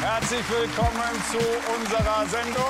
[0.00, 1.38] Herzlich willkommen zu
[1.78, 2.64] unserer Sendung.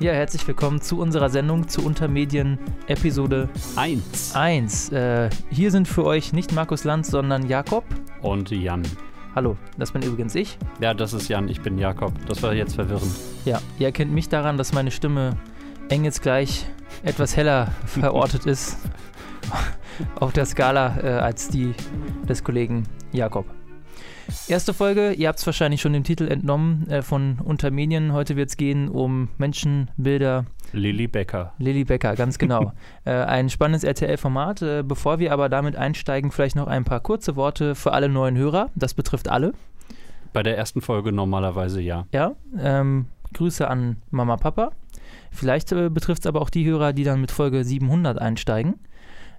[0.00, 4.92] Ja, herzlich willkommen zu unserer Sendung zu Untermedien Episode 1 1.
[4.92, 7.84] Äh, hier sind für euch nicht Markus Lanz, sondern Jakob.
[8.22, 8.82] und Jan.
[9.34, 10.56] Hallo, das bin übrigens ich.
[10.80, 12.12] Ja, das ist Jan, ich bin Jakob.
[12.26, 13.12] Das war jetzt verwirrend.
[13.44, 15.36] Ja, ihr erkennt mich daran, dass meine Stimme
[15.90, 16.64] engelsgleich
[17.02, 18.78] etwas heller verortet ist
[20.18, 21.74] auf der Skala äh, als die
[22.26, 23.57] des Kollegen Jakob.
[24.48, 28.12] Erste Folge, ihr habt es wahrscheinlich schon dem Titel entnommen äh, von Untermedien.
[28.12, 31.52] Heute wird es gehen um Menschenbilder, Lilly Becker.
[31.58, 32.72] Lilly Becker, ganz genau.
[33.04, 34.62] äh, ein spannendes RTL-Format.
[34.62, 38.36] Äh, bevor wir aber damit einsteigen, vielleicht noch ein paar kurze Worte für alle neuen
[38.36, 38.70] Hörer.
[38.74, 39.52] Das betrifft alle.
[40.32, 42.06] Bei der ersten Folge normalerweise ja.
[42.12, 44.72] Ja, ähm, Grüße an Mama, Papa.
[45.30, 48.74] Vielleicht äh, betrifft es aber auch die Hörer, die dann mit Folge 700 einsteigen.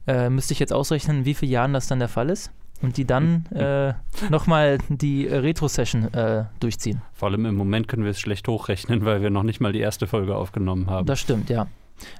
[0.07, 2.51] Äh, müsste ich jetzt ausrechnen, wie viele Jahren das dann der Fall ist.
[2.81, 3.93] Und die dann äh,
[4.29, 7.01] nochmal die Retro-Session äh, durchziehen.
[7.13, 9.79] Vor allem im Moment können wir es schlecht hochrechnen, weil wir noch nicht mal die
[9.79, 11.05] erste Folge aufgenommen haben.
[11.05, 11.67] Das stimmt, ja.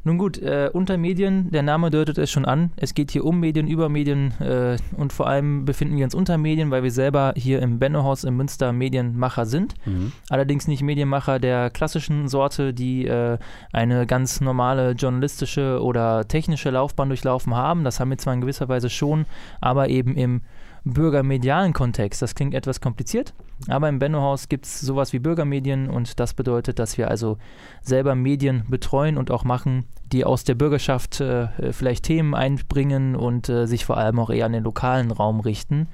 [0.03, 2.72] Nun gut, äh, unter Medien, der Name deutet es schon an.
[2.75, 6.38] Es geht hier um Medien, über Medien äh, und vor allem befinden wir uns unter
[6.38, 9.75] Medien, weil wir selber hier im Bennohaus in Münster Medienmacher sind.
[9.86, 10.11] Mhm.
[10.30, 13.38] Allerdings nicht Medienmacher der klassischen Sorte, die äh,
[13.71, 17.83] eine ganz normale journalistische oder technische Laufbahn durchlaufen haben.
[17.83, 19.25] Das haben wir zwar in gewisser Weise schon,
[19.61, 20.41] aber eben im
[20.83, 22.22] bürgermedialen Kontext.
[22.22, 23.33] Das klingt etwas kompliziert,
[23.67, 27.38] aber im Bennohaus gibt es sowas wie Bürgermedien und das bedeutet, dass wir also
[27.81, 33.49] selber Medien betreuen und auch machen, die aus der Bürgerschaft äh, vielleicht Themen einbringen und
[33.49, 35.88] äh, sich vor allem auch eher an den lokalen Raum richten.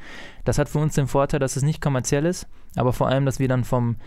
[0.44, 3.40] Das hat für uns den Vorteil, dass es nicht kommerziell ist, aber vor allem, dass
[3.40, 3.98] wir dann vom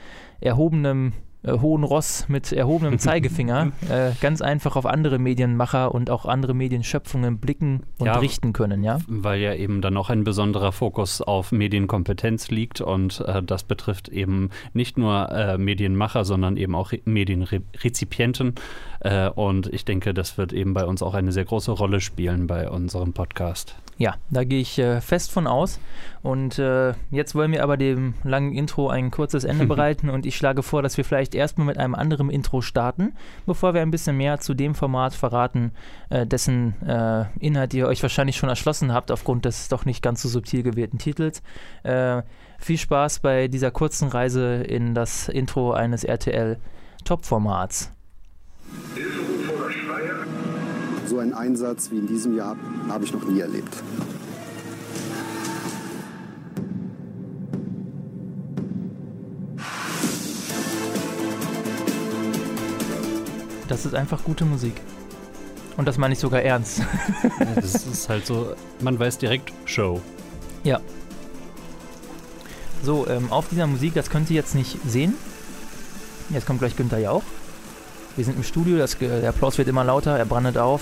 [0.41, 6.27] erhobenen äh, hohen Ross mit erhobenem Zeigefinger äh, ganz einfach auf andere Medienmacher und auch
[6.27, 8.19] andere Medienschöpfungen blicken und Ja.
[8.19, 8.99] richten können, ja?
[9.07, 14.09] Weil ja eben dann auch ein besonderer Fokus auf Medienkompetenz liegt und äh, das betrifft
[14.09, 18.55] eben nicht nur äh, Medienmacher, sondern eben auch Re Medienrezipienten.
[19.01, 22.47] Äh, und ich denke, das wird eben bei uns auch eine sehr große Rolle spielen
[22.47, 23.77] bei unserem Podcast.
[23.99, 25.81] Ja, da gehe ich äh, fest von aus.
[26.23, 30.37] Und äh, jetzt wollen wir aber dem langen Intro ein kurzes Ende bereiten und ich
[30.37, 33.15] schlage vor, dass wir vielleicht erstmal mit einem anderen Intro starten,
[33.45, 35.73] bevor wir ein bisschen mehr zu dem Format verraten,
[36.11, 40.23] äh, dessen äh, Inhalt ihr euch wahrscheinlich schon erschlossen habt aufgrund des doch nicht ganz
[40.23, 41.43] so subtil gewählten Titels.
[41.83, 42.23] Äh,
[42.59, 46.59] viel Spaß bei dieser kurzen Reise in das Intro eines RTL
[47.05, 47.93] Top-Formats.
[51.09, 52.55] So einen Einsatz wie in diesem Jahr
[52.87, 53.75] habe ich noch nie erlebt.
[63.69, 64.75] Das ist einfach gute Musik.
[65.79, 66.83] Und das meine ich sogar ernst.
[67.55, 70.03] Das ist halt so, man weiß direkt Show.
[70.63, 70.81] Ja.
[72.83, 75.15] So, ähm, auf dieser Musik, das könnt ihr jetzt nicht sehen.
[76.29, 77.23] Jetzt kommt gleich Günther Jauch.
[78.19, 80.81] Wir sind im Studio, das, der Applaus wird immer lauter, er brandet auf.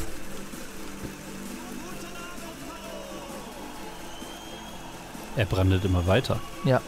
[5.37, 6.41] Er brandet immer weiter.
[6.65, 6.81] Ja.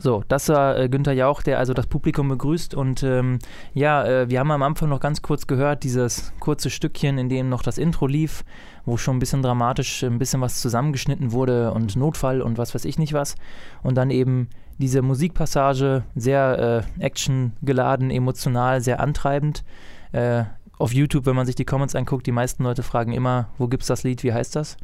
[0.00, 2.74] So, das war äh, Günther Jauch, der also das Publikum begrüßt.
[2.74, 3.40] Und ähm,
[3.74, 7.48] ja, äh, wir haben am Anfang noch ganz kurz gehört, dieses kurze Stückchen, in dem
[7.48, 8.44] noch das Intro lief,
[8.84, 12.84] wo schon ein bisschen dramatisch ein bisschen was zusammengeschnitten wurde und Notfall und was weiß
[12.84, 13.34] ich nicht was.
[13.82, 14.48] Und dann eben
[14.78, 19.64] diese Musikpassage, sehr äh, actiongeladen, emotional, sehr antreibend.
[20.12, 20.44] Äh,
[20.78, 23.88] auf YouTube, wenn man sich die Comments anguckt, die meisten Leute fragen immer, wo gibt's
[23.88, 24.76] das Lied, wie heißt das?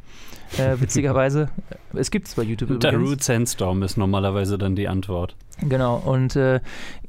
[0.57, 1.49] Äh, witzigerweise.
[1.97, 3.09] Es gibt es bei YouTube Der übrigens.
[3.09, 5.37] Root Sandstorm ist normalerweise dann die Antwort.
[5.61, 6.59] Genau, und äh,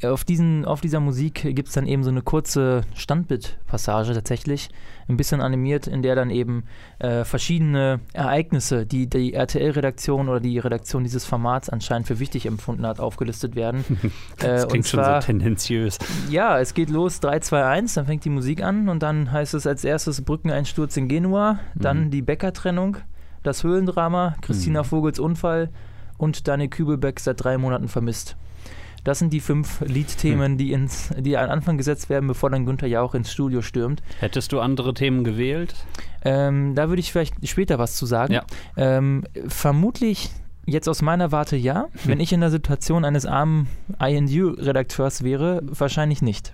[0.04, 4.68] auf, diesen, auf dieser Musik gibt es dann eben so eine kurze Standbildpassage tatsächlich,
[5.08, 6.64] ein bisschen animiert, in der dann eben
[7.00, 12.86] äh, verschiedene Ereignisse, die die RTL-Redaktion oder die Redaktion dieses Formats anscheinend für wichtig empfunden
[12.86, 13.84] hat, aufgelistet werden.
[14.38, 15.98] Das Äh, klingt und schon zwar- so tendenziös.
[16.30, 19.54] ja, es geht los, 3, 2, 1, dann fängt die Musik an und dann heißt
[19.54, 22.10] es als erstes Brückeneinsturz in Genua, dann Mhm.
[22.10, 22.98] die Bäckertrennung,
[23.42, 24.86] das Höhlendrama, Christina Mhm.
[24.86, 25.70] Vogels Unfall
[26.18, 28.36] und Daniel Kübelbeck seit drei Monaten vermisst.
[29.06, 32.88] Das sind die fünf Liedthemen, die, ins, die an Anfang gesetzt werden, bevor dann Günther
[32.88, 34.02] Jauch ins Studio stürmt.
[34.18, 35.76] Hättest du andere Themen gewählt?
[36.24, 38.32] Ähm, da würde ich vielleicht später was zu sagen.
[38.32, 38.42] Ja.
[38.76, 40.30] Ähm, vermutlich
[40.66, 41.86] jetzt aus meiner Warte ja.
[42.02, 43.68] Wenn ich in der Situation eines armen
[44.04, 46.52] INU-Redakteurs wäre, wahrscheinlich nicht.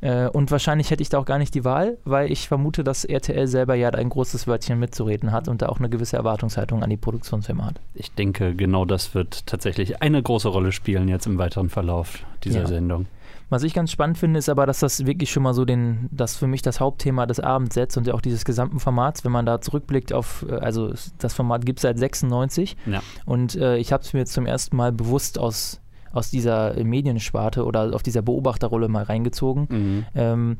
[0.00, 3.04] Äh, und wahrscheinlich hätte ich da auch gar nicht die Wahl, weil ich vermute, dass
[3.04, 6.90] RTL selber ja ein großes Wörtchen mitzureden hat und da auch eine gewisse Erwartungshaltung an
[6.90, 7.80] die Produktionsfirma hat.
[7.94, 12.60] Ich denke, genau das wird tatsächlich eine große Rolle spielen jetzt im weiteren Verlauf dieser
[12.60, 12.66] Ja.
[12.66, 13.06] Sendung.
[13.50, 16.36] Was ich ganz spannend finde, ist aber, dass das wirklich schon mal so den, das
[16.36, 19.44] für mich das Hauptthema des Abends setzt und ja auch dieses gesamten Formats, wenn man
[19.44, 23.02] da zurückblickt auf, äh, also das Format gibt es seit 96 Ja.
[23.26, 25.80] und äh, ich habe es mir jetzt zum ersten Mal bewusst aus,
[26.12, 29.66] aus dieser Mediensparte oder auf dieser Beobachterrolle mal reingezogen.
[29.70, 30.06] Mhm.
[30.14, 30.56] Ähm,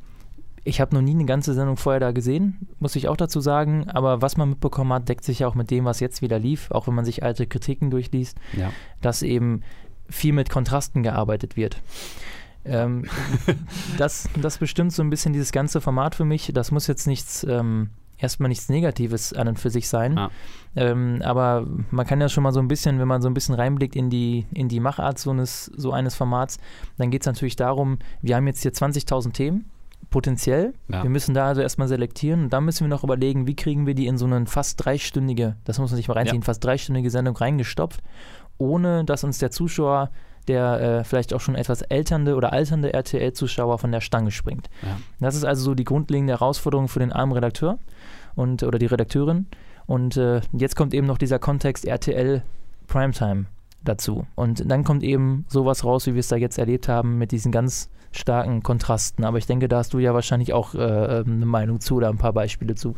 [0.63, 3.89] ich habe noch nie eine ganze Sendung vorher da gesehen, muss ich auch dazu sagen.
[3.89, 6.71] Aber was man mitbekommen hat, deckt sich ja auch mit dem, was jetzt wieder lief,
[6.71, 8.71] auch wenn man sich alte Kritiken durchliest, Ja.
[9.01, 9.63] dass eben
[10.09, 11.81] viel mit Kontrasten gearbeitet wird.
[12.67, 13.07] Ähm,
[13.99, 16.51] das, das bestimmt so ein bisschen dieses ganze Format für mich.
[16.53, 17.89] Das muss jetzt nichts, ähm,
[18.21, 20.19] erstmal nichts Negatives an und für sich sein.
[20.19, 20.31] Ah.
[20.77, 23.55] Ähm, aber man kann ja schon mal so ein bisschen, wenn man so ein bisschen
[23.55, 26.59] reinblickt in die, in die Machart so eines, so eines Formats,
[26.99, 29.71] dann geht es natürlich darum, wir haben jetzt hier 20.000 Themen,
[30.11, 30.75] potenziell.
[30.89, 31.03] Ja.
[31.03, 33.95] Wir müssen da also erstmal selektieren und dann müssen wir noch überlegen, wie kriegen wir
[33.95, 36.47] die in so eine fast dreistündige, das muss man sich mal reinziehen, Ja.
[36.47, 38.01] fast dreistündige Sendung reingestopft,
[38.59, 40.11] ohne dass uns der Zuschauer,
[40.49, 44.69] der äh, vielleicht auch schon etwas älternde oder alternde RTL-Zuschauer von der Stange springt.
[44.83, 44.99] Ja.
[45.21, 47.79] Das ist also so die grundlegende Herausforderung für den armen Redakteur
[48.41, 49.47] und oder die Redakteurin.
[49.87, 52.43] Und äh, jetzt kommt eben noch dieser Kontext RTL
[52.87, 53.47] Primetime
[53.85, 54.27] dazu.
[54.35, 57.53] Und dann kommt eben sowas raus, wie wir es da jetzt erlebt haben, mit diesen
[57.53, 59.25] ganz starken Kontrasten.
[59.25, 62.19] Aber ich denke, da hast du ja wahrscheinlich auch äh, eine Meinung zu oder ein
[62.19, 62.97] paar Beispiele zu.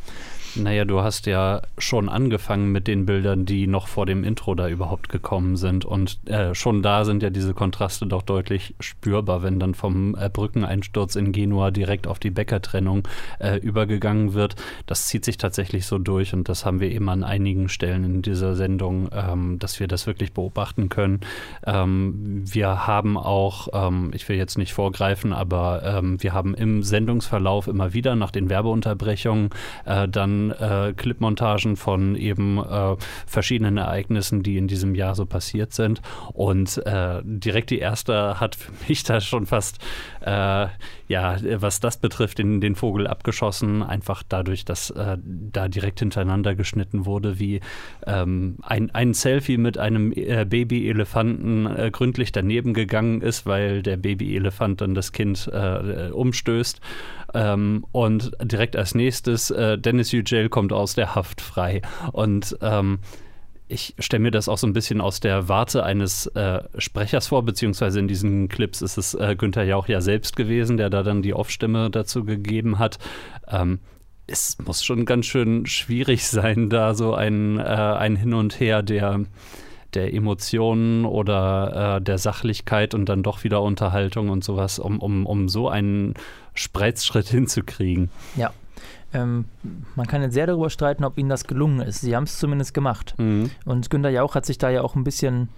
[0.55, 4.69] Naja, du hast ja schon angefangen mit den Bildern, die noch vor dem Intro da
[4.69, 5.85] überhaupt gekommen sind.
[5.85, 10.29] Und äh, schon da sind ja diese Kontraste doch deutlich spürbar, wenn dann vom äh,
[10.29, 14.57] Brückeneinsturz in Genua direkt auf die Bäckertrennung äh, übergegangen wird.
[14.87, 18.23] Das zieht sich tatsächlich so durch und das haben wir eben an einigen Stellen in
[18.23, 21.21] dieser Sendung, ähm, dass wir das wirklich beobachten können.
[21.67, 26.85] Ähm, wir haben auch, ähm, ich will jetzt nicht vorgreifen, aber ähm, wir haben im
[26.85, 29.51] Sendungsverlauf immer wieder nach den Werbeunterbrechungen
[29.85, 32.97] äh, dann äh, Clipmontagen von eben äh,
[33.27, 36.03] verschiedenen Ereignissen, die in diesem Jahr so passiert sind.
[36.33, 39.79] Und äh, direkt die erste hat für mich da schon fast,
[40.21, 40.67] äh,
[41.09, 43.83] ja, was das betrifft, den, den Vogel abgeschossen.
[43.83, 47.61] Einfach dadurch, dass äh, da direkt hintereinander geschnitten wurde, wie
[48.07, 54.92] ähm, ein, ein Selfie mit einem Babyelefanten gründlich daneben gegangen ist, weil der Babyelefant dann
[54.95, 56.81] das Kind äh, umstößt.
[57.35, 61.83] Ähm, und direkt als nächstes, äh, Dennis Yücel kommt aus der Haft frei.
[62.13, 62.99] Und ähm,
[63.69, 67.43] ich stelle mir das auch so ein bisschen aus der Warte eines äh, Sprechers vor,
[67.43, 71.23] beziehungsweise in diesen Clips ist es äh, Günther Jauch ja selbst gewesen, der da dann
[71.23, 72.99] die Off-Stimme dazu gegeben hat.
[73.49, 73.81] Ähm,
[74.27, 78.83] es muss schon ganz schön schwierig sein, da so ein, äh, ein Hin und Her
[78.83, 79.21] der,
[79.95, 85.27] der Emotionen oder äh, der Sachlichkeit und dann doch wieder Unterhaltung und sowas, um, um,
[85.27, 86.15] um so einen
[86.55, 88.11] Spreizschritt hinzukriegen.
[88.37, 88.53] Ja.
[89.15, 89.45] Ähm,
[89.95, 92.01] man kann jetzt sehr darüber streiten, ob ihnen das gelungen ist.
[92.01, 93.15] Sie haben es zumindest gemacht.
[93.19, 93.51] Mhm.
[93.67, 95.51] Und Günter Jauch hat sich da ja auch ein bisschen,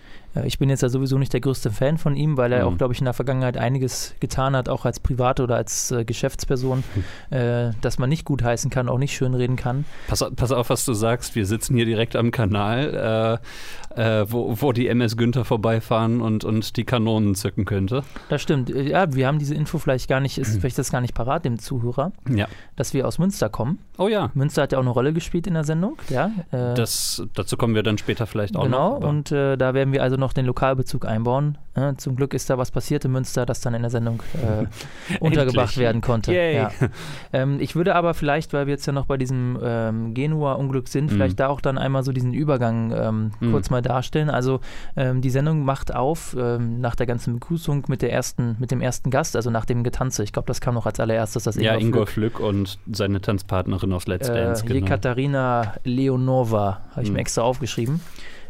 [0.44, 2.74] ich bin jetzt ja sowieso nicht der größte Fan von ihm, weil er Mhm.
[2.74, 6.04] auch, glaube ich, in der Vergangenheit einiges getan hat, auch als Private oder als äh,
[6.04, 6.82] Geschäftsperson,
[7.30, 9.84] äh, dass man nicht gutheißen kann, auch nicht schönreden kann.
[10.08, 11.34] Pass, pass auf, was du sagst.
[11.36, 13.40] Wir sitzen hier direkt am Kanal,
[13.96, 18.02] äh, äh, wo, wo die MS Günther vorbeifahren und, und die Kanonen zücken könnte.
[18.28, 18.70] Das stimmt.
[18.70, 21.44] Äh, Ja, wir haben diese Info vielleicht gar nicht, ist vielleicht das gar nicht parat
[21.44, 22.46] dem Zuhörer, Ja.
[22.76, 23.78] dass wir aus Münster kommen.
[23.96, 24.30] Oh ja.
[24.34, 26.30] Münster hat ja auch eine Rolle gespielt in der Sendung, ja.
[26.50, 28.96] Äh, Das, dazu kommen wir dann später vielleicht auch genau, noch.
[28.96, 31.58] aber- und äh, da werden wir also noch den Lokalbezug einbauen.
[31.96, 34.66] Zum Glück ist da was passiert in Münster, das dann in der Sendung äh,
[35.20, 36.32] untergebracht werden konnte.
[36.34, 36.70] Ja.
[37.32, 41.06] Ähm, ich würde aber vielleicht, weil wir jetzt ja noch bei diesem ähm, Genua-Unglück sind,
[41.06, 41.08] Mhm.
[41.16, 43.50] vielleicht da auch dann einmal so diesen Übergang ähm, Mhm.
[43.52, 44.30] kurz mal darstellen.
[44.30, 44.60] Also
[44.96, 48.80] ähm, die Sendung macht auf ähm, nach der ganzen Begrüßung mit der ersten, mit dem
[48.80, 50.22] ersten Gast, also nach dem Getanze.
[50.22, 53.92] Ich glaube, das kam noch als allererstes, das ja, Ingolf Ingolf Lück und seine Tanzpartnerin
[53.92, 54.64] aus Let's äh, Dance.
[54.64, 54.74] Genau.
[54.80, 57.14] Jekaterina Leonova, habe ich Mhm.
[57.14, 58.00] mir extra aufgeschrieben.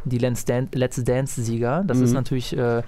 [0.04, 1.84] Die Let's Dan- Let's Dance-Sieger.
[1.86, 2.16] Das ist Mhm.
[2.16, 2.82] natürlich, äh,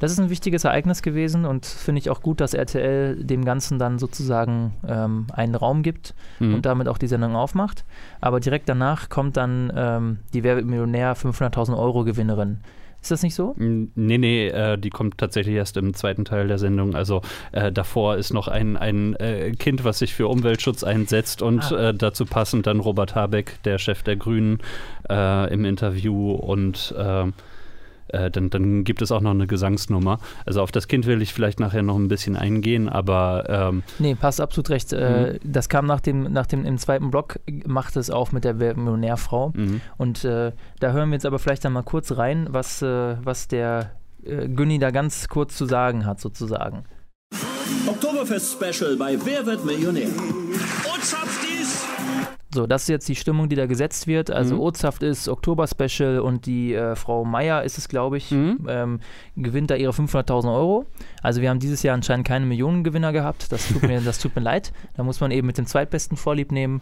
[0.00, 3.78] das ist ein wichtiges Ereignis gewesen und finde ich auch gut, dass RTL dem Ganzen
[3.78, 6.54] dann sozusagen ähm, einen Raum gibt Mhm.
[6.54, 7.84] und damit auch die Sendung aufmacht.
[8.20, 12.58] Aber direkt danach kommt dann ähm, die Werbemillionär 500.000 Euro Gewinnerin.
[13.00, 13.54] Ist das nicht so?
[13.56, 16.96] Mm, Nee, nee, äh, die kommt tatsächlich erst im zweiten Teil der Sendung.
[16.96, 21.70] Also äh, davor ist noch ein, ein äh, Kind, was sich für Umweltschutz einsetzt und
[21.72, 21.90] Ah.
[21.90, 24.58] äh, dazu passend dann Robert Habeck, der Chef der Grünen,
[25.08, 26.92] äh, im Interview und
[28.08, 30.18] äh, dann, dann gibt es auch noch eine Gesangsnummer.
[30.46, 34.14] Also auf das Kind will ich vielleicht nachher noch ein bisschen eingehen, aber ähm, Nee,
[34.14, 34.92] passt absolut recht.
[34.92, 38.58] Äh, das kam nach dem, nach dem, im zweiten Block, macht es auf mit der
[38.58, 39.52] Werbemillionärfrau.
[39.54, 39.80] mh.
[39.96, 43.48] Und äh, da hören wir jetzt aber vielleicht dann mal kurz rein, was, äh, was
[43.48, 43.92] der
[44.24, 46.84] äh, Günni da ganz kurz zu sagen hat, sozusagen.
[47.86, 50.08] Oktoberfest-Special bei Wer wird Millionär?
[50.08, 51.47] Und Softies!
[52.50, 54.30] So, das ist jetzt die Stimmung, die da gesetzt wird.
[54.30, 54.60] Also Mhm.
[54.62, 58.66] Ozhaft ist Oktober-Special und die äh, Frau Meier ist es, glaube ich, Mhm.
[58.68, 59.00] ähm,
[59.36, 60.86] gewinnt da ihre 500.000 Euro.
[61.22, 63.52] Also wir haben dieses Jahr anscheinend keine Millionengewinner gehabt.
[63.52, 64.72] Das tut mir, das tut mir leid.
[64.96, 66.80] Da muss man eben mit dem Zweitbesten Vorlieb nehmen.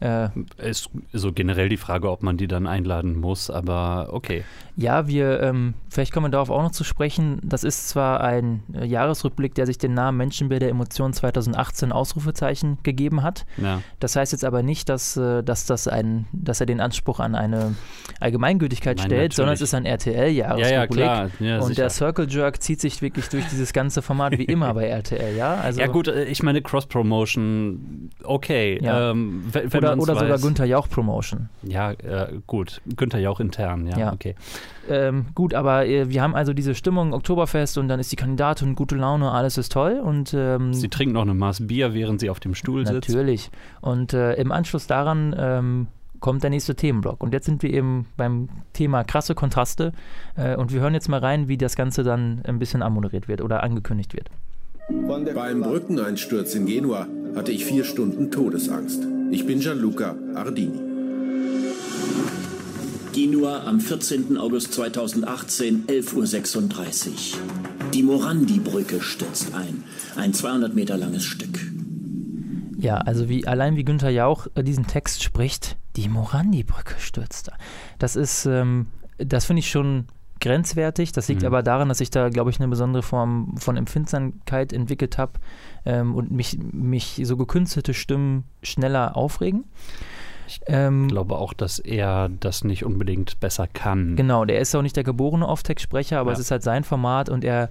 [0.00, 4.44] Äh, Ist so generell die Frage, ob man die dann einladen muss, aber okay.
[4.78, 7.40] Ja, wir, ähm, vielleicht kommen wir darauf auch noch zu sprechen.
[7.42, 13.22] Das ist zwar ein äh, Jahresrückblick, der sich den Namen Menschenbilder Emotionen 2018 Ausrufezeichen gegeben
[13.22, 13.46] hat.
[13.56, 13.80] Ja.
[13.98, 17.34] Das heißt jetzt aber nicht, dass, äh, dass, das ein, dass er den Anspruch an
[17.34, 17.74] eine
[18.20, 20.02] Allgemeingültigkeit Nein, stellt, sondern es natürlich.
[20.02, 21.06] ist ein RTL-Jahresrückblick.
[21.06, 21.82] Ja, ja, Und sicher.
[21.82, 25.54] der Circle Jerk zieht sich wirklich durch dieses ganze Format wie immer bei RTL, ja?
[25.54, 28.78] Also, ja gut, äh, ich meine Cross-Promotion, okay.
[28.82, 30.38] Ähm, wenn, wenn oder man's oder sogar.
[30.38, 31.48] Günther Jauch Promotion.
[31.62, 32.80] Ja, äh, gut.
[32.96, 34.12] Günther Jauch intern, ja, Ja.
[34.12, 34.34] okay.
[34.88, 38.74] Ähm, gut, aber äh, wir haben also diese Stimmung, Oktoberfest und dann ist die Kandidatin,
[38.74, 42.30] gute Laune, alles ist toll und ähm, Sie trinkt noch eine Maß Bier, während sie
[42.30, 43.08] auf dem Stuhl sitzt.
[43.08, 43.50] Natürlich.
[43.80, 45.86] Und äh, im Anschluss daran ähm,
[46.20, 47.22] kommt der nächste Themenblock.
[47.22, 49.92] Und jetzt sind wir eben beim Thema krasse Kontraste.
[50.36, 53.40] Äh, und wir hören jetzt mal rein, wie das Ganze dann ein bisschen anmoderiert wird
[53.42, 54.30] oder angekündigt wird.
[54.88, 59.15] Beim Brückeneinsturz in Genua hatte ich vier Stunden Todesangst.
[59.30, 60.78] Ich bin Gianluca Ardini.
[63.12, 64.36] Genua am 14.
[64.36, 67.90] August 2018, 11.36 Uhr.
[67.92, 69.84] Die Morandi-Brücke stürzt ein.
[70.16, 71.60] Ein 200 Meter langes Stück.
[72.78, 77.52] Ja, also wie allein wie Günther Jauch äh, diesen Text spricht, die Morandi-Brücke stürzt da.
[77.98, 78.86] Das ist, ähm,
[79.18, 80.06] das finde ich schon
[80.40, 81.12] grenzwertig.
[81.12, 81.46] Das liegt Mhm.
[81.48, 85.32] aber daran, dass ich da, glaube ich, eine besondere Form von Empfindsamkeit entwickelt habe
[85.84, 89.64] ähm, und mich, mich so gekünstelte Stimmen schneller aufregen.
[90.66, 94.14] Ähm, Ich glaube auch, dass er das nicht unbedingt besser kann.
[94.16, 96.34] Genau, der ist auch nicht der geborene Off-Text-Sprecher, aber Ja.
[96.34, 97.70] es ist halt sein Format und er,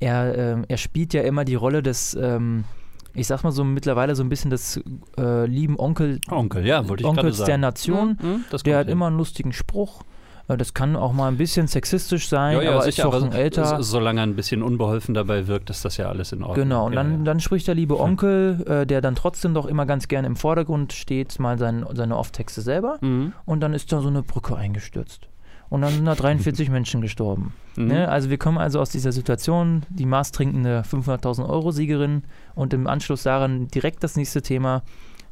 [0.00, 2.64] er, ähm, er spielt ja immer die Rolle des, ähm,
[3.12, 4.80] ich sag mal so mittlerweile so ein bisschen des
[5.18, 7.46] äh, lieben Onkel, Onkel, ja, wollte ich gerade Onkels sagen.
[7.48, 8.18] der Nation.
[8.20, 8.92] Mhm, das der hat hin.
[8.92, 10.02] immer einen lustigen Spruch.
[10.48, 13.22] Äh, Das kann auch mal ein bisschen sexistisch sein, ja, ja, aber sicher, ist doch
[13.22, 13.82] ein älter.
[13.82, 16.64] solange er ein bisschen unbeholfen dabei wirkt, ist das ja alles in Ordnung.
[16.68, 19.86] Genau, und ja, dann, dann spricht der liebe Onkel, äh, der dann trotzdem doch immer
[19.86, 22.98] ganz gerne im Vordergrund steht, mal sein, seine Off-Texte selber.
[23.00, 23.32] Mhm.
[23.44, 25.28] Und dann ist da so eine Brücke eingestürzt.
[25.70, 27.54] Und dann sind da 43 Menschen gestorben.
[27.76, 27.86] Mhm.
[27.88, 28.08] Ne?
[28.08, 32.22] Also wir kommen also aus dieser Situation, die maßtrinkende 500.000 Euro Siegerin
[32.54, 34.82] und im Anschluss daran direkt das nächste Thema.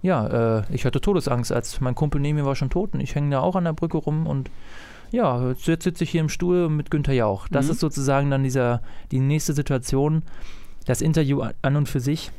[0.01, 3.15] Ja, äh, ich hatte Todesangst, als mein Kumpel neben mir war schon tot und ich
[3.15, 4.51] hänge da auch an der Brücke rum und
[5.13, 7.47] ja, jetzt jetzt sitze ich hier im Stuhl mit Günther Jauch.
[7.49, 7.73] Das Mhm.
[7.73, 10.23] ist sozusagen dann dieser, die nächste Situation.
[10.87, 12.33] Das Interview an und für sich.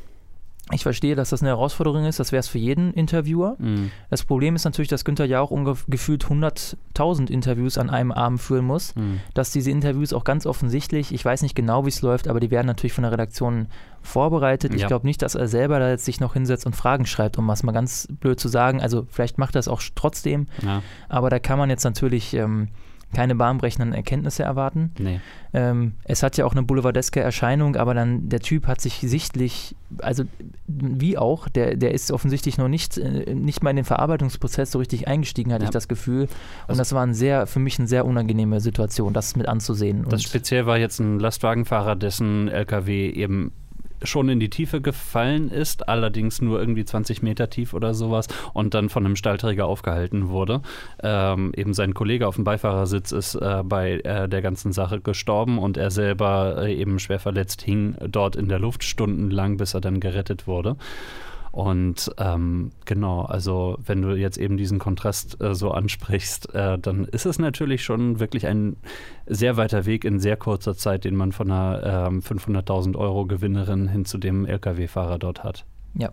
[0.72, 2.18] Ich verstehe, dass das eine Herausforderung ist.
[2.18, 3.56] Das wäre es für jeden Interviewer.
[3.58, 3.90] Mhm.
[4.08, 8.64] Das Problem ist natürlich, dass Günther Jauch ungef- gefühlt 100.000 Interviews an einem Abend führen
[8.64, 8.94] muss.
[8.96, 9.20] Mhm.
[9.34, 12.50] Dass diese Interviews auch ganz offensichtlich, ich weiß nicht genau, wie es läuft, aber die
[12.50, 13.66] werden natürlich von der Redaktion
[14.00, 14.74] vorbereitet.
[14.74, 14.88] Ich Ja.
[14.88, 17.62] glaube nicht, dass er selber da jetzt sich noch hinsetzt und Fragen schreibt, um was
[17.62, 18.80] mal ganz blöd zu sagen.
[18.80, 22.68] Also vielleicht macht er es auch trotzdem, Ja, aber da kann man jetzt natürlich ähm,
[23.14, 24.90] keine bahnbrechenden Erkenntnisse erwarten.
[24.98, 25.20] nee.
[25.56, 29.76] Ähm, es hat ja auch eine boulevardeske Erscheinung, aber dann der Typ hat sich sichtlich,
[29.98, 30.24] also
[30.66, 34.80] wie auch, der, der ist offensichtlich noch nicht, äh, nicht mal in den Verarbeitungsprozess so
[34.80, 35.68] richtig eingestiegen, hatte Ja.
[35.68, 36.22] ich das Gefühl.
[36.22, 36.30] Und
[36.66, 40.02] Also- das war ein sehr, für mich eine sehr unangenehme Situation, das mit anzusehen.
[40.04, 43.52] Das Und speziell war jetzt ein Lastwagenfahrer, dessen LKW eben
[44.04, 48.74] schon in die Tiefe gefallen ist, allerdings nur irgendwie 20 Meter tief oder sowas und
[48.74, 50.62] dann von einem Stahlträger aufgehalten wurde.
[51.02, 55.58] Ähm, eben sein Kollege auf dem Beifahrersitz ist äh, bei äh, der ganzen Sache gestorben
[55.58, 59.80] und er selber äh, eben schwer verletzt hing dort in der Luft stundenlang, bis er
[59.80, 60.76] dann gerettet wurde.
[61.54, 67.04] Und ähm, genau, also wenn du jetzt eben diesen Kontrast äh, so ansprichst, äh, dann
[67.04, 68.76] ist es natürlich schon wirklich ein
[69.26, 73.86] sehr weiter Weg in sehr kurzer Zeit, den man von einer ähm, 500.000 Euro Gewinnerin
[73.86, 75.64] hin zu dem Lkw-Fahrer dort hat.
[75.96, 76.10] ja.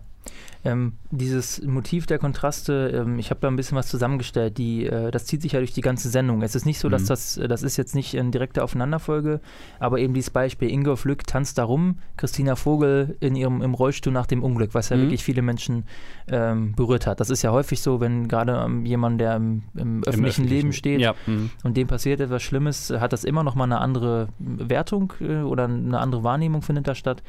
[0.64, 5.10] Ähm, dieses Motiv der Kontraste, ähm, ich habe da ein bisschen was zusammengestellt, die, äh,
[5.10, 6.40] das zieht sich ja durch die ganze Sendung.
[6.42, 7.06] Es ist nicht so, dass Mhm.
[7.08, 9.40] das, äh, das ist jetzt nicht in direkter Aufeinanderfolge,
[9.80, 14.12] aber eben dieses Beispiel, Ingolf Lück tanzt da rum, Christina Vogel in ihrem im Rollstuhl
[14.12, 15.00] nach dem Unglück, was ja Mhm.
[15.02, 15.82] wirklich viele Menschen
[16.28, 17.18] ähm, berührt hat.
[17.18, 21.00] Das ist ja häufig so, wenn gerade ähm, jemand, der im, im öffentlichen Leben steht,
[21.00, 21.50] Ja, mhm.
[21.64, 25.64] und dem passiert etwas Schlimmes, hat das immer noch mal eine andere Wertung äh, oder
[25.64, 27.24] eine andere Wahrnehmung findet da statt.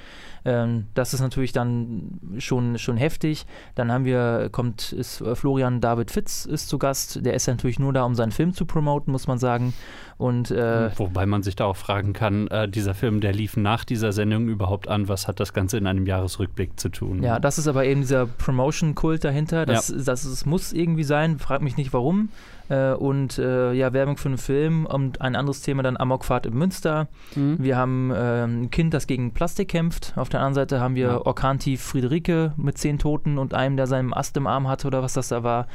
[0.45, 3.45] Ähm, das ist natürlich dann schon, schon heftig.
[3.75, 7.25] Dann haben wir, kommt, ist äh, Florian David Fitz ist zu Gast.
[7.25, 9.73] Der ist natürlich nur da, um seinen Film zu promoten, muss man sagen.
[10.17, 13.83] Und äh, Wobei man sich da auch fragen kann, äh, dieser Film, der lief nach
[13.83, 17.23] dieser Sendung überhaupt an, was hat das Ganze in einem Jahresrückblick zu tun?
[17.23, 19.65] Ja, das ist aber eben dieser Promotion-Kult dahinter.
[19.65, 21.39] Das, das, das muss irgendwie sein.
[21.39, 22.29] Frag mich nicht warum.
[22.69, 26.53] Äh, und äh, ja, Werbung für einen Film und ein anderes Thema dann Amokfahrt in
[26.53, 27.07] Münster.
[27.35, 27.57] Mhm.
[27.59, 30.13] Wir haben äh, ein Kind, das gegen Plastik kämpft.
[30.15, 31.25] Auf der anderen Seite haben wir Ja.
[31.25, 35.13] Orkantief Friederike mit zehn Toten und einem, der seinen Ast im Arm hatte oder was
[35.13, 35.67] das da war.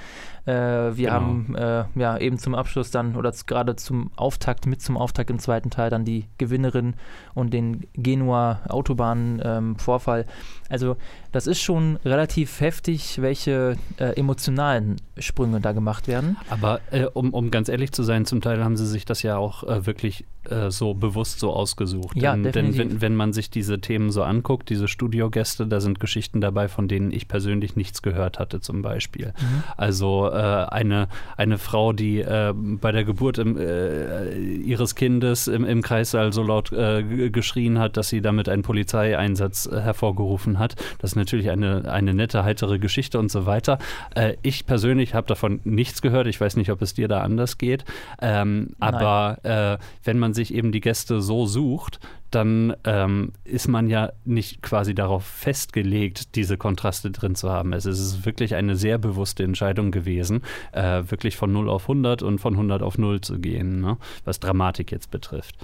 [0.49, 1.13] Äh, wir Genau.
[1.13, 5.31] haben äh, ja eben zum Abschluss dann oder z- gerade zum Auftakt, mit zum Auftakt
[5.31, 6.95] im zweiten Teil dann die Gewinnerin
[7.35, 10.27] und den Genua Autobahn-Vorfall.
[10.69, 10.97] also
[11.33, 16.39] das ist schon relativ heftig, welche äh, emotionalen Sprünge da gemacht werden.
[16.49, 19.37] Aber äh, um, um ganz ehrlich zu sein, zum Teil haben sie sich das ja
[19.37, 22.17] auch äh, wirklich äh, so bewusst so ausgesucht.
[22.17, 26.01] Ja, denn, denn wenn, wenn man sich diese Themen so anguckt, diese Studiogäste, da sind
[26.01, 29.35] Geschichten dabei, von denen ich persönlich nichts gehört hatte, zum Beispiel.
[29.77, 35.65] Also äh, eine, eine Frau, die äh, bei der Geburt im, äh, ihres Kindes im,
[35.65, 40.77] im Kreissaal so laut äh, geschrien hat, dass sie damit einen Polizeieinsatz äh, hervorgerufen hat.
[40.99, 43.79] Das ist natürlich eine, eine nette, heitere Geschichte und so weiter.
[44.15, 46.27] Äh, ich persönlich habe davon nichts gehört.
[46.27, 47.85] Ich weiß nicht, ob es dir da anders geht.
[48.21, 52.01] Ähm, aber äh, wenn man sich eben die Gäste so sucht,
[52.31, 57.73] dann ähm, ist man ja nicht quasi darauf festgelegt, diese Kontraste drin zu haben.
[57.73, 60.43] Es ist wirklich eine sehr bewusste Entscheidung gewesen,
[60.73, 63.97] äh, wirklich von 0 auf 100 und von 100 auf 0 zu gehen, ne?
[64.25, 65.57] was Dramatik jetzt betrifft.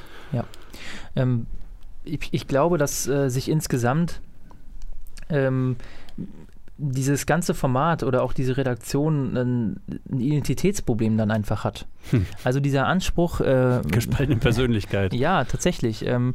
[1.16, 1.46] Ähm,
[2.04, 4.20] ich, ich glaube, dass äh, sich insgesamt
[5.28, 5.76] ähm,
[6.76, 11.86] dieses ganze Format oder auch diese Redaktion ein, Identitätsproblem dann einfach hat.
[12.10, 12.26] Hm.
[12.42, 13.40] Also dieser Anspruch.
[13.40, 15.14] Äh, Gespaltene Persönlichkeit.
[15.24, 16.04] Ja, tatsächlich.
[16.06, 16.34] Ähm,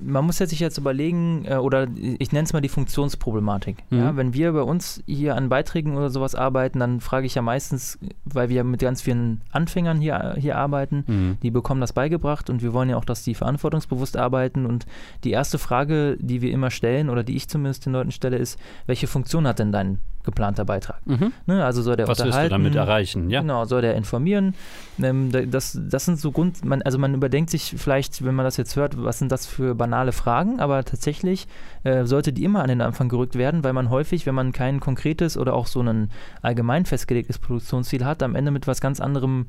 [0.00, 1.86] man muss ja sich jetzt überlegen, äh, oder
[2.18, 3.78] ich nenne es mal die Funktionsproblematik.
[3.90, 4.16] Ja, Mhm.
[4.16, 7.98] wenn wir bei uns hier an Beiträgen oder sowas arbeiten, dann frage ich ja meistens,
[8.24, 11.36] weil wir mit ganz vielen Anfängern hier, hier arbeiten, Mhm.
[11.42, 14.64] die bekommen das beigebracht und wir wollen ja auch, dass die verantwortungsbewusst arbeiten.
[14.64, 14.86] Und
[15.24, 18.58] die erste Frage, die wir immer stellen, oder die ich zumindest den Leuten stelle, ist,
[18.86, 21.04] welche Funktion hat denn dein geplanter Beitrag?
[21.04, 21.32] Mhm.
[21.46, 23.28] Ne, also soll der Was willst du damit erreichen?
[23.28, 23.40] Ja.
[23.40, 24.54] Genau, soll der informieren?
[25.02, 28.44] Ähm, da- das, das sind so Grund, man, also man überdenkt sich vielleicht, wenn man
[28.44, 31.48] das jetzt hört, was sind das für banale Fragen, aber tatsächlich
[31.82, 34.78] äh, sollte die immer an den Anfang gerückt werden, weil man häufig, wenn man kein
[34.78, 36.10] konkretes oder auch so ein
[36.40, 39.46] allgemein festgelegtes Produktionsziel hat, am Ende mit was ganz anderem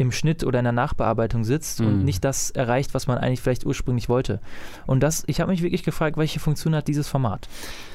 [0.00, 2.04] im Schnitt oder in der Nachbearbeitung sitzt und Mhm.
[2.04, 4.40] nicht das erreicht, was man eigentlich vielleicht ursprünglich wollte.
[4.86, 7.48] Und das, ich habe mich wirklich gefragt, welche Funktion hat dieses Format?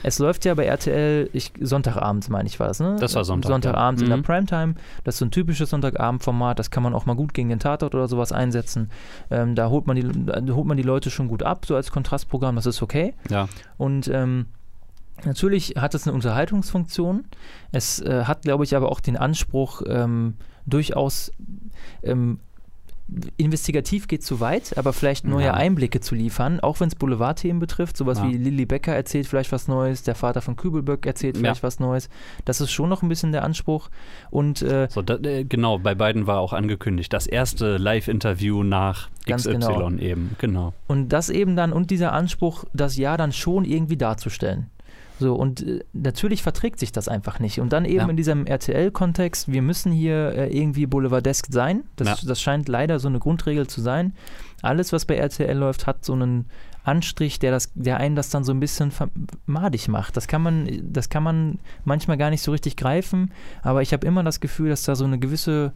[0.04, 2.96] Es läuft ja bei RTL, ich, Sonntagabends meine ich war das, ne?
[3.00, 4.06] Das war Sonntag, Sonntagabends ja.
[4.06, 4.24] in der Mhm.
[4.24, 4.76] Primetime.
[5.04, 7.96] Das ist so ein typisches Sonntagabendformat, das kann man auch mal gut gegen den Tatort
[7.96, 8.92] oder sowas einsetzen.
[9.32, 11.92] Ähm, da, holt man die, da holt man die Leute schon gut ab, so als
[11.92, 13.16] Kontrastprogramm, das ist okay.
[13.32, 13.50] Ja.
[13.78, 14.46] Und ähm,
[15.26, 17.26] natürlich hat es eine Unterhaltungsfunktion.
[17.72, 21.32] Es äh, hat, glaube ich, aber auch den Anspruch, ähm, durchaus
[22.04, 22.40] ähm,
[23.38, 25.54] investigativ geht zu weit, aber vielleicht neue Ja.
[25.54, 27.98] Einblicke zu liefern, auch wenn es Boulevardthemen betrifft.
[27.98, 28.28] Sowas Ja.
[28.28, 32.10] wie Lilly Becker erzählt vielleicht was Neues, der Vater von Kübelböck erzählt vielleicht was Neues.
[32.46, 33.90] Das ist schon noch ein bisschen der Anspruch.
[34.32, 37.14] Und äh, So, da, äh, genau, bei beiden war auch angekündigt.
[37.14, 39.92] Das erste Live-Interview nach Ganz XY genau.
[39.98, 40.74] eben, genau.
[40.88, 44.72] Und das eben dann und dieser Anspruch, das Jahr dann schon irgendwie darzustellen.
[45.20, 47.60] So, und äh, natürlich verträgt sich das einfach nicht.
[47.60, 48.10] Und dann eben Ja.
[48.10, 51.84] in diesem RTL-Kontext, wir müssen hier äh, irgendwie boulevardesk sein.
[51.96, 52.28] Das, Ja.
[52.28, 54.14] das scheint leider so eine Grundregel zu sein.
[54.62, 56.46] Alles, was bei RTL läuft, hat so einen
[56.84, 58.92] Anstrich, der, das, der einen das dann so ein bisschen
[59.48, 60.18] madig macht.
[60.18, 63.32] Das kann, man, das kann man manchmal gar nicht so richtig greifen,
[63.64, 65.72] aber ich habe immer das Gefühl, dass da so eine gewisse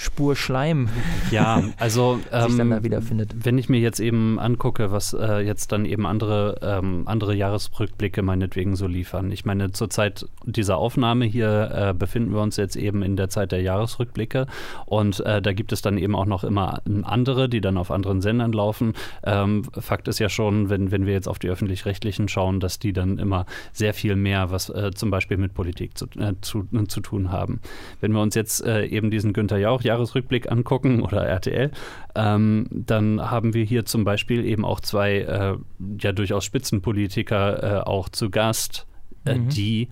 [0.00, 0.88] Spur Schleim
[1.30, 3.34] Ja, also sich dann ähm, da wiederfindet.
[3.44, 8.22] wenn ich mir jetzt eben angucke, was äh, jetzt dann eben andere, ähm, andere Jahresrückblicke
[8.22, 9.30] meinetwegen so liefern.
[9.30, 13.28] Ich meine, zur Zeit dieser Aufnahme hier äh, befinden wir uns jetzt eben in der
[13.28, 14.46] Zeit der Jahresrückblicke
[14.86, 18.22] und äh, da gibt es dann eben auch noch immer andere, die dann auf anderen
[18.22, 18.94] Sendern laufen.
[19.22, 22.94] Ähm, Fakt ist ja schon, wenn, wenn wir jetzt auf die öffentlich-rechtlichen schauen, dass die
[22.94, 27.00] dann immer sehr viel mehr, was äh, zum Beispiel mit Politik zu, äh, zu, zu
[27.00, 27.60] tun haben.
[28.00, 31.70] Wenn wir uns jetzt äh, eben diesen Günther Jauch Jahresrückblick angucken oder RTL,
[32.14, 35.56] ähm, dann haben wir hier zum Beispiel eben auch zwei äh,
[36.00, 38.86] ja durchaus Spitzenpolitiker äh, auch zu Gast,
[39.24, 39.48] äh, Mhm.
[39.50, 39.88] die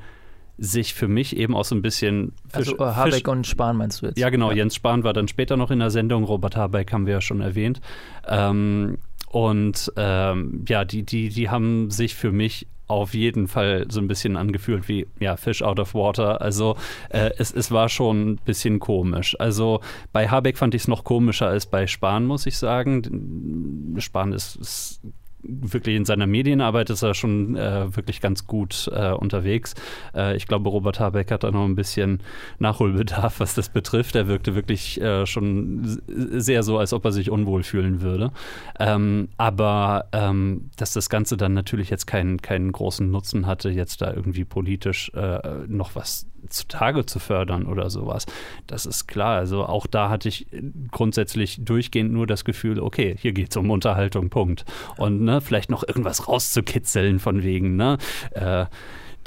[0.60, 3.76] sich für mich eben auch so ein bisschen Also Fisch- äh, Habeck Fisch- und Spahn
[3.76, 4.18] meinst du jetzt?
[4.18, 4.50] ja, genau.
[4.50, 6.24] Jens Spahn war dann später noch in der Sendung.
[6.24, 7.80] Robert Habeck haben wir ja schon erwähnt.
[8.26, 8.98] Ähm,
[9.30, 14.08] und ähm, ja, die, die, die haben sich für mich auf jeden Fall so ein
[14.08, 16.40] bisschen angefühlt wie ja, Fish out of water.
[16.40, 16.76] Also
[17.10, 19.36] äh, es, es war schon ein bisschen komisch.
[19.38, 19.80] Also
[20.12, 23.94] bei Habeck fand ich es noch komischer als bei Spahn, muss ich sagen.
[23.98, 25.00] Spahn ist, ist
[25.48, 29.74] wirklich in seiner Medienarbeit ist er schon äh, wirklich ganz gut äh, unterwegs.
[30.14, 32.20] Äh, ich glaube, Robert Habeck hat da noch ein bisschen
[32.58, 34.14] Nachholbedarf, was das betrifft.
[34.14, 38.30] Er wirkte wirklich äh, schon sehr so, als ob er sich unwohl fühlen würde.
[38.78, 44.02] Ähm, aber ähm, dass das Ganze dann natürlich jetzt keinen, keinen großen Nutzen hatte, jetzt
[44.02, 48.26] da irgendwie politisch äh, noch was zutage zu fördern oder sowas.
[48.66, 49.36] Das ist klar.
[49.36, 50.46] Also auch da hatte ich
[50.90, 54.64] grundsätzlich durchgehend nur das Gefühl, okay, hier geht es um Unterhaltung, Punkt.
[54.96, 57.98] Und ne, vielleicht noch irgendwas rauszukitzeln von wegen, ne?
[58.32, 58.66] Äh,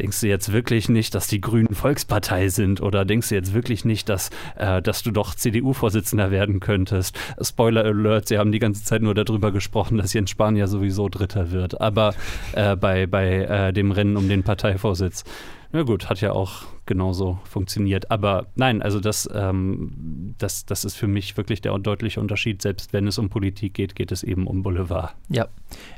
[0.02, 3.86] denkst du jetzt wirklich nicht, dass die Grünen Volkspartei sind oder denkst du jetzt wirklich
[3.86, 7.17] nicht, dass, äh, dass du doch CDU-Vorsitzender werden könntest?
[7.39, 11.08] Spoiler Alert, sie haben die ganze Zeit nur darüber gesprochen, dass Jens Spahn ja sowieso
[11.08, 12.15] Dritter wird, aber
[12.54, 15.24] äh, bei, bei äh, dem Rennen um den Parteivorsitz.
[15.73, 18.12] Na gut, hat ja auch genauso funktioniert.
[18.12, 22.62] Aber nein, also das, ähm, das, das ist für mich wirklich der deutliche Unterschied.
[22.62, 25.15] Selbst wenn es um Politik geht, geht es eben um Boulevard.
[25.29, 25.47] Ja,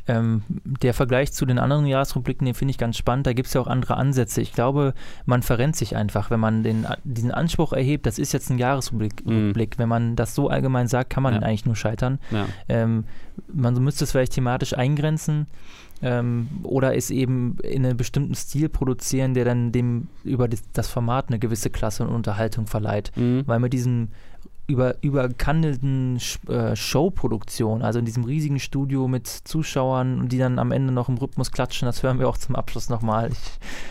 [0.08, 3.26] ähm, der Vergleich zu den anderen Jahresrückblicken, den finde ich ganz spannend.
[3.26, 4.42] Da gibt es ja auch andere Ansätze.
[4.42, 4.94] Ich glaube,
[5.26, 9.26] man verrennt sich einfach, wenn man den, diesen Anspruch erhebt, das ist jetzt ein Jahresrückblick.
[9.26, 9.54] Mhm.
[9.78, 11.40] Wenn man das so allgemein sagt, kann man ja.
[11.40, 12.20] eigentlich nur scheitern.
[12.30, 12.46] Ja.
[12.70, 13.06] Ähm,
[13.52, 15.48] man müsste es vielleicht thematisch eingrenzen
[16.04, 21.30] ähm, oder es eben in einem bestimmten Stil produzieren, der dann dem über das Format
[21.30, 23.12] eine gewisse Klasse und Unterhaltung verleiht.
[23.16, 23.44] Mhm.
[23.46, 24.10] Weil mit diesem
[24.68, 30.94] über, überkandelten äh, Showproduktion, also in diesem riesigen Studio mit Zuschauern, die dann am Ende
[30.94, 33.30] noch im Rhythmus klatschen, das hören wir auch zum Abschluss nochmal.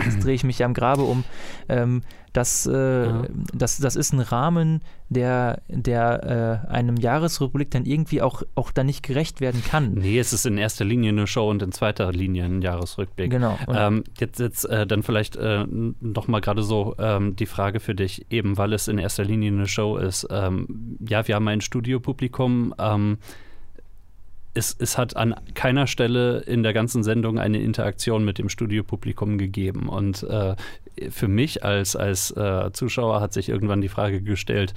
[0.04, 1.24] Jetzt drehe ich mich ja am Grabe um.
[1.68, 3.26] Ähm, das, äh, ja.
[3.52, 8.86] das, das ist ein Rahmen, der, der äh, einem Jahresrepublik dann irgendwie auch, auch dann
[8.86, 9.94] nicht gerecht werden kann.
[9.94, 13.30] Nee, es ist in erster Linie eine Show und in zweiter Linie ein Jahresrückblick.
[13.30, 13.58] Genau.
[13.68, 17.94] Ähm, jetzt jetzt äh, dann vielleicht äh, noch mal gerade so ähm, die Frage für
[17.94, 20.26] dich, eben weil es in erster Linie eine Show ist.
[20.30, 22.74] Ähm, ja, wir haben ein Studiopublikum.
[22.78, 23.18] Ähm,
[24.54, 29.38] es, es, hat an keiner Stelle in der ganzen Sendung eine Interaktion mit dem Studiopublikum
[29.38, 29.88] gegeben.
[29.88, 30.56] Und äh,
[31.10, 34.74] für mich als, als äh, Zuschauer hat sich irgendwann die Frage gestellt,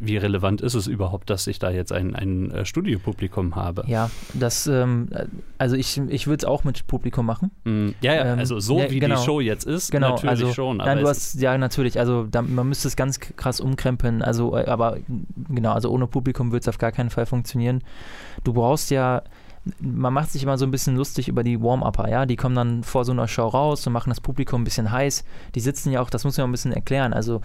[0.00, 3.82] wie relevant ist es überhaupt, dass ich da jetzt ein, ein äh, Studiopublikum habe?
[3.86, 5.08] Ja, das, ähm,
[5.58, 7.50] also ich, ich würde es auch mit Publikum machen.
[7.64, 9.16] Mm, ja, ja, ähm, also so ja, wie genau.
[9.16, 10.76] die Show jetzt ist, genau, natürlich also, schon.
[10.76, 14.66] nein, du hast, ja, natürlich, also da, man müsste es ganz krass umkrempeln, also, äh,
[14.66, 14.98] aber
[15.48, 17.82] genau, also ohne Publikum würde es auf gar keinen Fall funktionieren.
[18.44, 19.22] Du brauchst ja
[19.80, 22.82] man macht sich immer so ein bisschen lustig über die Warm-Upper, ja, die kommen dann
[22.82, 25.24] vor so einer Show raus und machen das Publikum ein bisschen heiß.
[25.54, 27.40] Die sitzen ja auch, das muss man ein bisschen erklären, also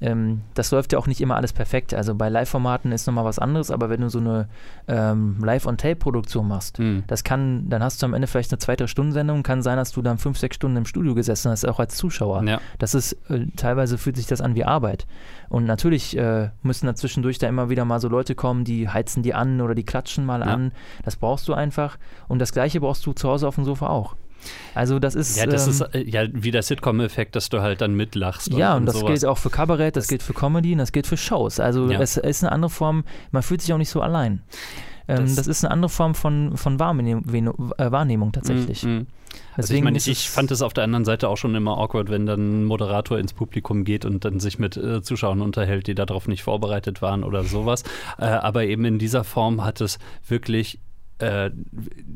[0.00, 1.92] ähm, das läuft ja auch nicht immer alles perfekt.
[1.92, 4.48] Also bei Live-Formaten ist nochmal was anderes, aber wenn du so eine
[4.86, 7.04] ähm, Live-on-Tape-Produktion machst, mhm.
[7.06, 10.02] das kann, dann hast du am Ende vielleicht eine zweite Stundensendung, kann sein, dass du
[10.02, 12.44] dann fünf, sechs Stunden im Studio gesessen hast, auch als Zuschauer.
[12.44, 12.60] Ja.
[12.78, 15.06] Das ist, äh, teilweise fühlt sich das an wie Arbeit.
[15.48, 19.22] Und natürlich äh, müssen da zwischendurch da immer wieder mal so Leute kommen, die heizen
[19.22, 20.46] die an oder die klatschen mal ja.
[20.46, 20.72] an.
[21.04, 21.98] Das brauchst du einfach.
[22.28, 24.14] Und das Gleiche brauchst du zu Hause auf dem Sofa auch.
[24.74, 27.80] Also das ist ja, das ähm, ist äh, ja wie der Sitcom-Effekt, dass du halt
[27.80, 28.52] dann mitlachst.
[28.52, 29.08] Ja, und, und das sowas.
[29.08, 31.60] gilt auch für Kabarett, das, das gilt für Comedy und das gilt für Shows.
[31.60, 32.00] Also ja.
[32.00, 33.04] es ist eine andere Form.
[33.30, 34.42] Man fühlt sich auch nicht so allein.
[35.08, 37.24] Ähm, das, das, ist eine andere Form von, von Wahrnehmung,
[37.78, 38.84] äh, Wahrnehmung tatsächlich.
[38.84, 39.06] Mm, mm.
[39.56, 42.26] Also ich meine, ich fand es auf der anderen Seite auch schon immer awkward, wenn
[42.26, 46.28] dann ein Moderator ins Publikum geht und dann sich mit äh, Zuschauern unterhält, die darauf
[46.28, 47.82] nicht vorbereitet waren oder sowas.
[48.18, 50.78] Äh, aber eben in dieser Form hat es wirklich
[51.18, 51.50] äh,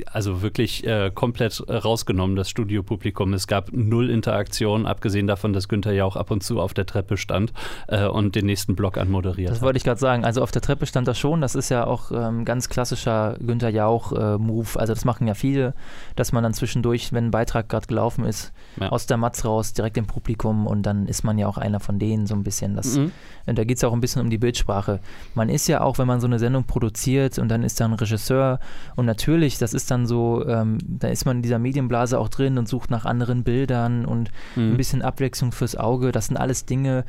[0.07, 3.35] also wirklich äh, komplett rausgenommen, das Studiopublikum.
[3.35, 6.87] Es gab null Interaktion, abgesehen davon, dass Günther ja auch ab und zu auf der
[6.87, 7.53] Treppe stand
[7.89, 10.25] äh, und den nächsten Block anmoderiert Das wollte ich gerade sagen.
[10.25, 11.41] Also auf der Treppe stand er schon.
[11.41, 14.69] Das ist ja auch ähm, ganz klassischer Günther Jauch-Move.
[14.77, 15.75] Äh, also das machen ja viele,
[16.17, 18.89] dass man dann zwischendurch, wenn ein Beitrag gerade gelaufen ist, ja.
[18.89, 21.99] aus der Matz raus, direkt im Publikum und dann ist man ja auch einer von
[21.99, 22.77] denen so ein bisschen.
[22.77, 23.13] Das, mhm.
[23.47, 25.01] Da geht es auch ein bisschen um die Bildsprache.
[25.35, 27.93] Man ist ja auch, wenn man so eine Sendung produziert und dann ist da ein
[27.95, 28.61] Regisseur
[28.97, 32.59] und natürlich, das ist dann so, ähm, da ist man in dieser Medienblase auch drin
[32.59, 34.73] und sucht nach anderen Bildern und mhm.
[34.73, 36.13] ein bisschen Abwechslung fürs Auge.
[36.13, 37.05] Das sind alles Dinge,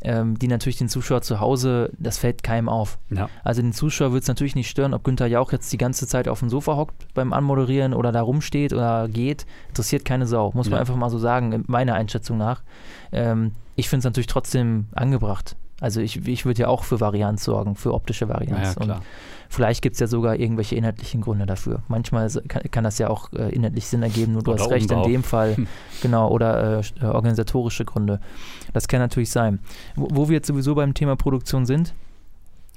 [0.00, 2.98] ähm, die natürlich den Zuschauer zu Hause, das fällt keinem auf.
[3.10, 3.28] Ja.
[3.42, 6.28] Also den Zuschauer wird es natürlich nicht stören, ob Günther Jauch jetzt die ganze Zeit
[6.28, 9.46] auf dem Sofa hockt beim Anmoderieren oder da rumsteht oder geht.
[9.68, 10.80] Interessiert keine Sau, muss man ja.
[10.80, 12.62] einfach mal so sagen, meiner Einschätzung nach.
[13.12, 15.56] Ähm, ich finde es natürlich trotzdem angebracht.
[15.80, 18.74] Also ich, ich würde ja auch für Varianz sorgen, für optische Varianz.
[18.74, 19.02] Ja, und
[19.48, 21.82] vielleicht gibt es ja sogar irgendwelche inhaltlichen Gründe dafür.
[21.88, 24.90] Manchmal kann, kann das ja auch äh, inhaltlich Sinn ergeben, nur du oder hast recht
[24.90, 25.56] in dem Fall.
[26.02, 28.20] genau, oder äh, organisatorische Gründe.
[28.72, 29.60] Das kann natürlich sein.
[29.96, 31.94] Wo, wo wir jetzt sowieso beim Thema Produktion sind,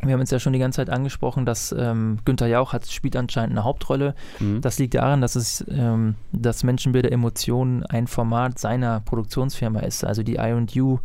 [0.04, 3.16] wir haben jetzt ja schon die ganze Zeit angesprochen, dass ähm, Günther Jauch hat, spielt
[3.16, 4.16] anscheinend eine Hauptrolle.
[4.40, 4.62] Mhm.
[4.62, 10.04] Das liegt daran, dass es ähm, das Menschenbilder Emotionen ein Format seiner Produktionsfirma ist.
[10.04, 11.00] Also die I&U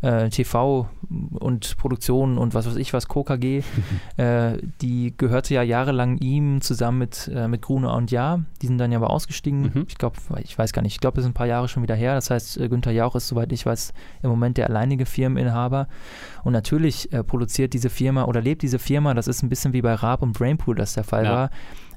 [0.00, 0.88] äh, TV
[1.32, 3.62] und Produktion und was weiß ich was, KKG,
[4.16, 8.40] äh, die gehörte ja jahrelang ihm zusammen mit, äh, mit Grune und Ja.
[8.62, 9.70] Die sind dann ja aber ausgestiegen.
[9.74, 9.86] Mhm.
[9.88, 11.94] Ich glaube, ich weiß gar nicht, ich glaube, das sind ein paar Jahre schon wieder
[11.94, 12.14] her.
[12.14, 15.88] Das heißt, äh, Günther Jauch ist, soweit ich weiß, im Moment der alleinige Firmeninhaber.
[16.44, 19.82] Und natürlich äh, produziert diese Firma oder lebt diese Firma, das ist ein bisschen wie
[19.82, 21.32] bei Raab und Brainpool das der Fall ja.
[21.32, 21.50] war,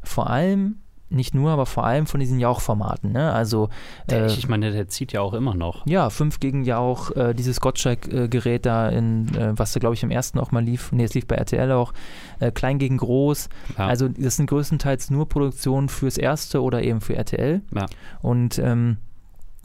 [0.04, 0.78] vor allem
[1.14, 3.12] nicht nur, aber vor allem von diesen Jauch-Formaten.
[3.12, 3.32] Ne?
[3.32, 3.70] Also,
[4.10, 5.86] äh, ich meine, der zieht ja auch immer noch.
[5.86, 10.12] ja, 5 gegen Jauch, äh, dieses Gottschalk-Gerät da, in, äh, was da, glaube ich, im
[10.12, 10.92] ersten auch mal lief.
[10.92, 11.94] Nee, es lief bei RTL auch.
[12.40, 13.50] Äh, klein gegen groß.
[13.78, 13.88] Ja.
[13.88, 17.62] Also, das sind größtenteils nur Produktionen fürs erste oder eben für RTL.
[17.74, 17.86] Ja.
[18.22, 18.98] Und ähm,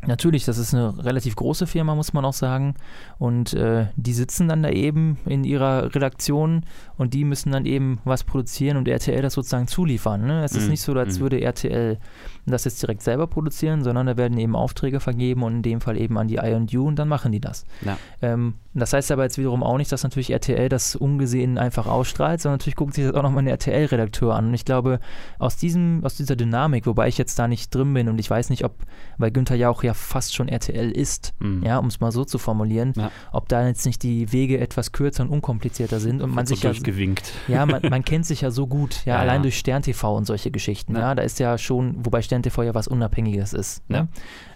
[0.06, 2.74] natürlich, das ist eine relativ große Firma, muss man auch sagen.
[3.18, 6.64] Und äh, die sitzen dann da eben in ihrer Redaktion
[6.96, 10.26] und die müssen dann eben was produzieren und RTL das sozusagen zuliefern.
[10.26, 10.44] Ne?
[10.44, 10.70] Es ist Mhm.
[10.70, 11.22] nicht so, als Mhm.
[11.22, 11.98] würde RTL
[12.46, 15.98] das jetzt direkt selber produzieren, sondern da werden eben Aufträge vergeben und in dem Fall
[16.00, 17.66] eben an die I&U und dann machen die das.
[17.84, 17.98] Ja.
[18.22, 22.40] Ähm, das heißt aber jetzt wiederum auch nicht, dass natürlich RTL das ungesehen einfach ausstrahlt,
[22.40, 24.46] sondern natürlich guckt sich das auch nochmal ein RTL-Redakteur an.
[24.48, 25.00] Und ich glaube,
[25.38, 28.48] aus, diesem, aus dieser Dynamik, wobei ich jetzt da nicht drin bin und ich weiß
[28.50, 28.76] nicht, ob,
[29.18, 31.62] weil Günther Jauch ja fast schon RTL ist, Mhm.
[31.64, 33.10] ja, um es mal so zu formulieren, Ja.
[33.32, 36.64] ob da jetzt nicht die Wege etwas kürzer und unkomplizierter sind und man so sich
[36.64, 37.32] ja durchgewinkt.
[37.48, 39.42] ja, man, man kennt sich ja so gut, ja, Ja, allein ja.
[39.42, 40.94] durch Stern TV und solche Geschichten.
[40.94, 41.00] Ja.
[41.00, 41.14] Ja.
[41.14, 44.08] da ist ja schon, wobei Stern TV ja was Unabhängiges ist, ne?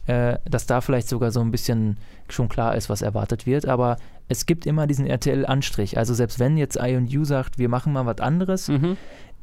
[0.07, 1.97] äh, dass da vielleicht sogar so ein bisschen
[2.29, 3.67] schon klar ist, was erwartet wird.
[3.67, 3.97] Aber
[4.29, 5.99] es gibt immer diesen RTL-Anstrich.
[5.99, 8.97] Also selbst wenn jetzt I&U sagt, wir machen mal was anderes, Mhm.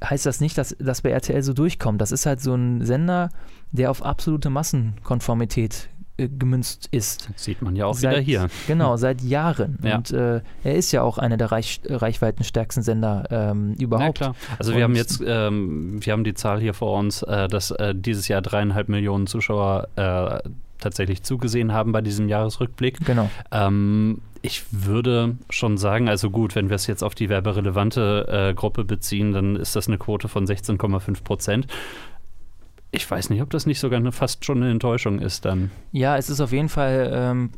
[0.04, 2.00] heißt das nicht, dass das bei RTL so durchkommt.
[2.02, 3.30] Das ist halt so ein Sender,
[3.72, 4.50] der auf absolute
[5.04, 7.30] Massenkonformität äh, gemünzt ist.
[7.36, 8.48] Sieht man ja auch Seit- wieder hier.
[8.68, 9.78] Genau, seit Jahren.
[9.84, 9.98] Ja.
[9.98, 14.18] Und äh, er ist ja auch einer der Reich, reichweitenstärksten Sender ähm, Ja, überhaupt.
[14.18, 14.36] klar.
[14.58, 17.72] Also Und- wir haben jetzt, ähm, wir haben die Zahl hier vor uns, äh, dass
[17.72, 20.39] äh, dieses Jahr dreieinhalb Millionen Zuschauer äh,
[20.80, 23.06] tatsächlich zugesehen haben bei diesem Jahresrückblick.
[23.06, 23.30] Genau.
[23.52, 28.54] Ähm, ich würde schon sagen, also gut, wenn wir es jetzt auf die werberelevante äh,
[28.54, 31.68] Gruppe beziehen, dann ist das eine Quote von 16,5 Prozent.
[32.91, 35.69] Ich weiß nicht, ob das nicht sogar eine, fast schon eine Enttäuschung ist dann.
[35.91, 37.52] Ja, es ist auf jeden Fall ähm,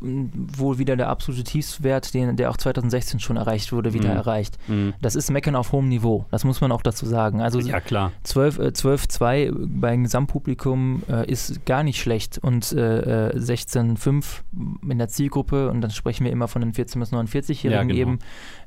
[0.58, 4.17] wohl wieder der absolute Tiefswert, den, der auch 2016 schon erreicht wurde, wieder Mhm.
[4.17, 4.58] erreicht.
[4.67, 4.94] Hm.
[5.02, 7.39] Das ist Meckern auf hohem Niveau, das muss man auch dazu sagen.
[7.41, 8.12] Also Ja, klar.
[8.24, 14.41] 12, äh, 12,2 beim Gesamtpublikum äh, ist gar nicht schlecht und äh, äh, 16,5
[14.89, 17.94] in der Zielgruppe und dann sprechen wir immer von den 14- bis 49-Jährigen Ja, genau.
[17.98, 18.20] eben.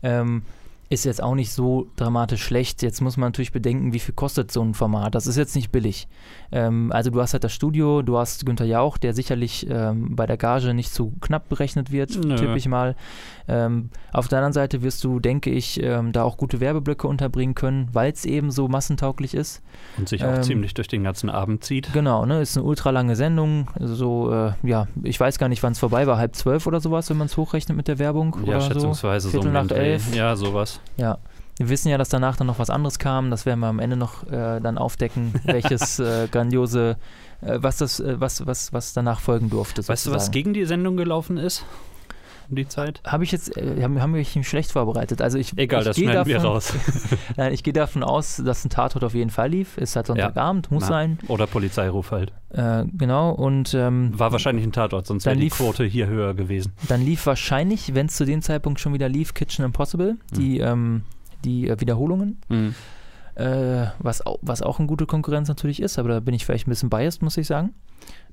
[0.03, 0.43] Ähm,
[0.91, 2.83] ist jetzt auch nicht so dramatisch schlecht.
[2.83, 5.15] Jetzt muss man natürlich bedenken, wie viel kostet so ein Format.
[5.15, 6.09] Das ist jetzt nicht billig.
[6.53, 10.27] Ähm, also du hast halt das Studio, du hast Günther Jauch, der sicherlich ähm, bei
[10.27, 12.37] der Gage nicht zu knapp berechnet wird, Nö.
[12.37, 12.97] tippe ich mal.
[13.49, 17.55] Ähm, auf der anderen Seite wirst du, denke ich, ähm, da auch gute Werbeblöcke unterbringen
[17.55, 19.63] können, weil es eben so massentauglich ist.
[19.99, 21.93] Und sich auch Ähm, ziemlich durch den ganzen Abend zieht.
[21.93, 23.69] Genau, ne, ist eine ultralange Sendung.
[23.79, 27.11] So, äh, ja, ich weiß gar nicht, wann es vorbei war, halb zwölf oder sowas,
[27.11, 28.37] wenn man es hochrechnet mit der Werbung.
[28.45, 30.15] Ja, oder schätzungsweise so, Viertel um den nach elf.
[30.15, 30.74] Ja, sowas.
[30.97, 31.19] Ja.
[31.57, 33.31] Wir wissen ja, dass danach dann noch was anderes kam.
[33.31, 36.97] Das werden wir am Ende noch äh, dann aufdecken, welches äh, grandiose,
[37.43, 39.87] äh, was das, äh, was, was, was danach folgen durfte.
[39.87, 41.65] Weißt du, was gegen die Sendung gelaufen ist?
[42.51, 43.01] Um die Zeit?
[43.07, 45.23] Habe ich jetzt, äh, haben, haben wir mich schlecht vorbereitet.
[45.23, 46.73] Also ich, Egal, ich das schneiden wir davon- raus.
[47.37, 49.79] Nein, ich gehe davon aus, dass ein Tatort auf jeden Fall lief.
[49.79, 51.19] Ist halt Sonntagabend, muss Na, sein.
[51.29, 52.33] Oder Polizeiruf halt.
[52.51, 56.35] Äh, genau, und ähm, War wahrscheinlich ein Tatort, sonst wäre die lief- Quote hier höher
[56.35, 56.73] gewesen.
[56.89, 61.03] Dann lief wahrscheinlich, wenn es zu dem Zeitpunkt schon wieder lief, Kitchen Impossible, die, ähm,
[61.45, 62.75] die äh, Wiederholungen, Mhm.
[63.35, 66.71] äh, was, was auch eine gute Konkurrenz natürlich ist, aber da bin ich vielleicht ein
[66.71, 67.75] bisschen biased, muss ich sagen.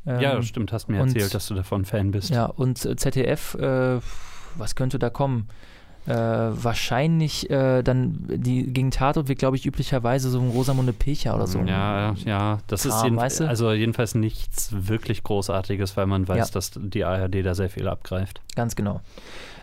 [0.05, 2.29] Ähm, ja, stimmt, hast mir und- erzählt, dass du davon Fan bist.
[2.29, 3.99] Ja, und äh, ZDF, äh,
[4.55, 5.47] was könnte da kommen?
[6.07, 11.35] Äh, wahrscheinlich äh, dann die gegen Tatort wird, glaube ich, üblicherweise so ein Rosamunde Pilcher
[11.35, 11.59] oder so.
[11.59, 13.47] Ja, ja, das ist Kram, jeden, weißt du?
[13.47, 16.53] also jedenfalls nichts wirklich Großartiges, weil man weiß, Ja.
[16.53, 18.41] dass die ARD da sehr viel abgreift.
[18.55, 19.01] Ganz genau.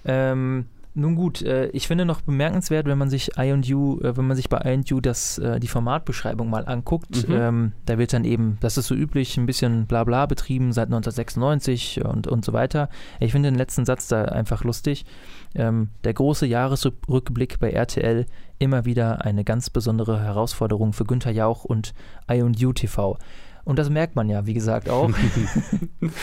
[0.04, 0.66] Ähm,
[0.98, 4.48] nun gut, äh, ich finde noch bemerkenswert, wenn man sich I&U, äh, wenn man sich
[4.48, 7.34] bei I&U das, äh, die Formatbeschreibung mal anguckt, Mhm.
[7.34, 12.04] ähm, da wird dann eben, das ist so üblich, ein bisschen Blabla betrieben seit 1996
[12.04, 12.88] und, und so weiter.
[13.20, 15.06] Ich finde den letzten Satz da einfach lustig.
[15.54, 18.26] Ähm, der große Jahresrückblick bei RTL,
[18.58, 21.94] immer wieder eine ganz besondere Herausforderung für Günther Jauch und
[22.30, 23.18] I&U TV.
[23.64, 25.10] Und das merkt man ja, wie gesagt, auch.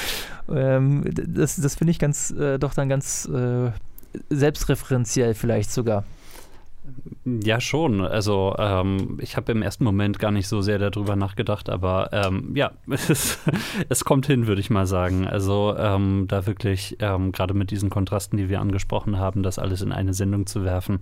[0.49, 3.71] ähm, das das finde ich ganz, äh, doch dann ganz äh,
[4.29, 6.03] selbstreferenziell vielleicht sogar.
[7.25, 8.01] Ja, schon.
[8.01, 12.55] Also ähm, ich habe im ersten Moment gar nicht so sehr darüber nachgedacht, aber ähm,
[12.55, 13.39] ja, es, ist,
[13.89, 15.27] es kommt hin, würde ich mal sagen.
[15.27, 19.81] Also ähm, da wirklich, ähm, gerade mit diesen Kontrasten, die wir angesprochen haben, das alles
[19.81, 20.99] in eine Sendung zu werfen,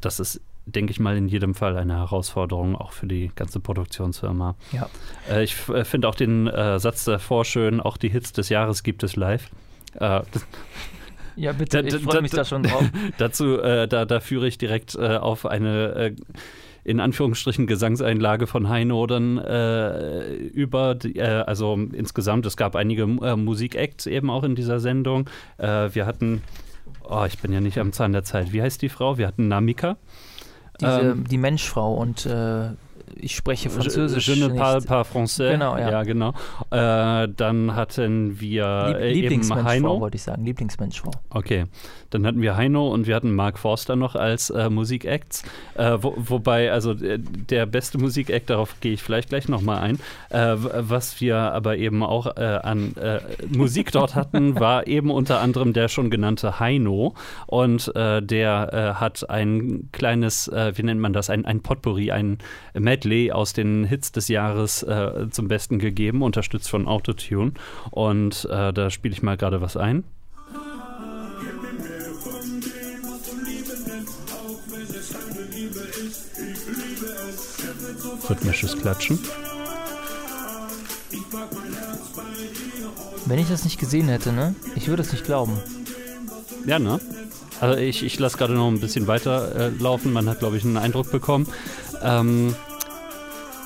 [0.00, 4.54] das ist, denke ich mal, in jedem Fall eine Herausforderung, auch für die ganze Produktionsfirma.
[4.72, 4.88] Ja.
[5.30, 8.82] Äh, ich äh, finde auch den äh, Satz davor schön, auch die Hits des Jahres
[8.82, 9.50] gibt es live.
[10.00, 10.22] Äh,
[11.36, 12.84] Ja, bitte, Da- ich da- freue da- mich da schon drauf.
[13.18, 16.14] Dazu, äh, da, da führe ich direkt äh, auf eine äh,
[16.86, 23.04] in Anführungsstrichen Gesangseinlage von Heino dann äh, über, die, äh, also insgesamt, es gab einige
[23.04, 25.28] äh, Musikacts eben auch in dieser Sendung.
[25.56, 26.42] Äh, wir hatten,
[27.08, 29.16] oh, ich bin ja nicht am Zahn der Zeit, wie heißt die Frau?
[29.16, 29.96] Wir hatten Namika.
[30.80, 32.66] Diese, Ähm, die Menschfrau und äh,
[33.16, 34.28] ich spreche Französisch.
[34.28, 34.60] Je ne nicht.
[34.60, 35.52] parle pas français.
[35.52, 36.02] Genau, ja.
[36.02, 36.30] genau.
[36.70, 40.00] Äh, dann hatten wir Lieb eben Heino.
[40.00, 40.44] wollte ich sagen.
[40.44, 41.10] Lieblingsmenschfrau.
[41.30, 41.64] Okay,
[42.10, 45.42] dann hatten wir Heino und wir hatten Mark Forster noch als äh, Musikacts.
[45.74, 49.98] Äh, wo, wobei, also äh, der beste Musikact, darauf gehe ich vielleicht gleich nochmal ein.
[50.30, 52.94] Äh, was wir aber eben auch äh, an
[53.48, 57.14] Musik dort hatten, war eben unter anderem der schon genannte Heino.
[57.46, 62.38] Und der hat ein kleines, wie nennt man das, ein, ein Potpourri, ein
[62.74, 67.52] Medley aus den Hits des Jahres äh, zum Besten gegeben, unterstützt von Autotune.
[67.90, 70.04] Und äh, da spiele ich mal gerade was ein.
[78.28, 79.18] Rhythmisches Klatschen.
[83.26, 84.54] Wenn ich das nicht gesehen hätte, ne?
[84.74, 85.58] Ich würde es nicht glauben.
[86.66, 87.00] Ja, ne?
[87.60, 90.12] Also ich, ich lasse gerade noch ein bisschen weiter äh, laufen.
[90.12, 91.46] Man hat, glaube ich, einen Eindruck bekommen.
[92.02, 92.54] Ähm,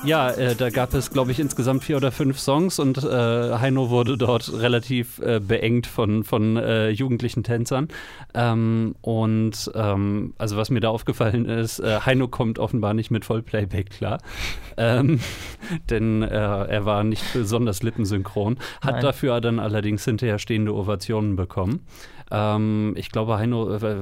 [0.03, 3.89] ja, äh, da gab es, glaube ich, insgesamt vier oder fünf Songs und äh, Heino
[3.89, 7.89] wurde dort relativ äh, beengt von, von äh, jugendlichen Tänzern.
[8.33, 13.25] Ähm, und ähm, also was mir da aufgefallen ist, äh, Heino kommt offenbar nicht mit
[13.25, 14.19] Vollplayback klar.
[14.77, 15.19] Ähm,
[15.89, 19.03] denn äh, er war nicht besonders lippensynchron, hat Nein.
[19.03, 21.85] dafür dann allerdings hinterher stehende Ovationen bekommen.
[22.31, 23.95] Ähm, ich glaube, Heino, äh,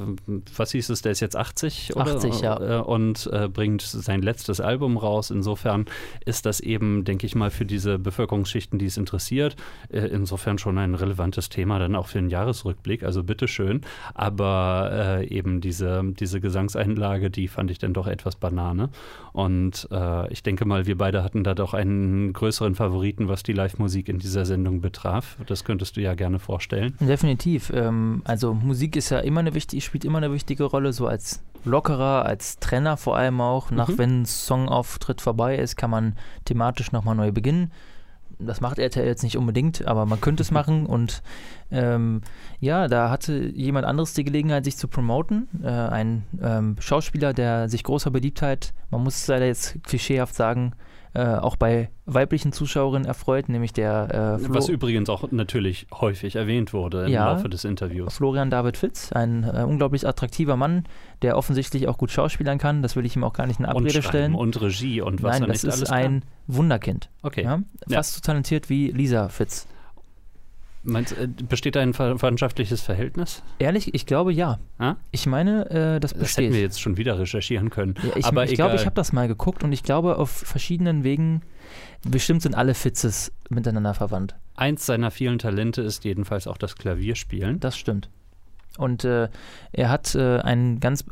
[0.55, 2.15] was hieß es, der ist jetzt 80, oder?
[2.15, 2.79] 80, ja.
[2.79, 5.31] Äh, Und äh, bringt sein letztes Album raus.
[5.31, 5.85] Insofern
[6.25, 9.55] ist das eben, denke ich mal, für diese Bevölkerungsschichten, die es interessiert,
[9.89, 13.03] äh, insofern schon ein relevantes Thema, dann auch für den Jahresrückblick.
[13.03, 13.81] Also bitteschön.
[14.13, 18.89] Aber äh, eben diese, diese Gesangseinlage, die fand ich dann doch etwas Banane.
[19.33, 23.53] Und äh, ich denke mal, wir beide hatten da doch einen größeren Favoriten, was die
[23.53, 25.37] Live-Musik in dieser Sendung betraf.
[25.45, 26.95] Das könntest du ja gerne vorstellen.
[26.99, 27.71] Definitiv.
[27.73, 31.41] Ähm, also Musik ist ja immer eine wichtige, spielt immer eine wichtige Rolle, so als
[31.65, 33.71] Lockerer, als Trenner vor allem auch.
[33.71, 33.97] Nach Mhm.
[33.97, 37.71] wenn ein Songauftritt vorbei ist, kann man thematisch nochmal neu beginnen.
[38.39, 41.23] Das macht RTL jetzt nicht unbedingt, aber man könnte es machen und
[41.71, 42.21] ähm,
[42.59, 45.47] ja, da hatte jemand anderes die Gelegenheit, sich zu promoten.
[45.63, 50.73] Äh, ein ähm, Schauspieler, der sich großer Beliebtheit, man muss es leider jetzt klischeehaft sagen,
[51.13, 56.35] äh, auch bei weiblichen Zuschauerinnen erfreut, nämlich der äh, Flo Was übrigens auch natürlich häufig
[56.35, 57.33] erwähnt wurde im Ja.
[57.33, 58.13] Laufe des Interviews.
[58.15, 60.83] Florian David Fitz, ein äh, unglaublich attraktiver Mann,
[61.21, 62.81] der offensichtlich auch gut schauspielern kann.
[62.81, 64.35] Das will ich ihm auch gar nicht in Und Abrede Schreiben stellen.
[64.35, 66.29] und Regie und was Nein, er das nicht ist alles ein kann.
[66.47, 67.09] Wunderkind.
[67.23, 67.43] Okay.
[67.43, 67.59] Ja?
[67.87, 67.97] Ja.
[67.97, 69.67] Fast so talentiert wie Lisa Fitz.
[70.89, 73.43] Meinst, äh, besteht da ein ver freundschaftliches Verhältnis?
[73.59, 74.57] Ehrlich, ich glaube ja.
[74.77, 74.95] Ah?
[75.11, 76.45] Ich meine, äh, das Das besteht.
[76.45, 77.95] hätten wir jetzt schon wieder recherchieren können.
[78.01, 78.79] ja, ich Aber ich glaube, egal.
[78.79, 81.41] ich habe das mal geguckt und ich glaube, auf verschiedenen Wegen,
[82.07, 84.35] bestimmt sind alle Fitzes miteinander verwandt.
[84.55, 87.59] Eins seiner vielen Talente ist jedenfalls auch das Klavierspielen.
[87.59, 88.09] Das stimmt.
[88.77, 89.29] Und äh,
[89.71, 91.05] er hat äh, einen ganz,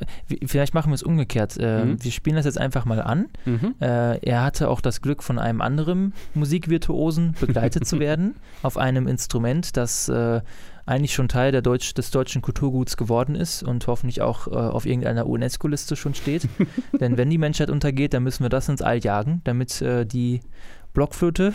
[0.45, 1.57] vielleicht machen wir es umgekehrt.
[1.57, 2.03] Äh, Mhm.
[2.03, 3.27] Wir spielen das jetzt einfach mal an.
[3.45, 3.75] Mhm.
[3.79, 9.07] Äh, er hatte auch das Glück, von einem anderen Musikvirtuosen begleitet zu werden, auf einem
[9.07, 10.41] Instrument, das äh,
[10.85, 14.85] eigentlich schon Teil der Deutsch, des deutschen Kulturguts geworden ist und hoffentlich auch äh, auf
[14.85, 16.47] irgendeiner UNESCO-Liste schon steht.
[16.99, 20.41] Denn wenn die Menschheit untergeht, dann müssen wir das ins All jagen, damit äh, die
[20.93, 21.53] Blockflöte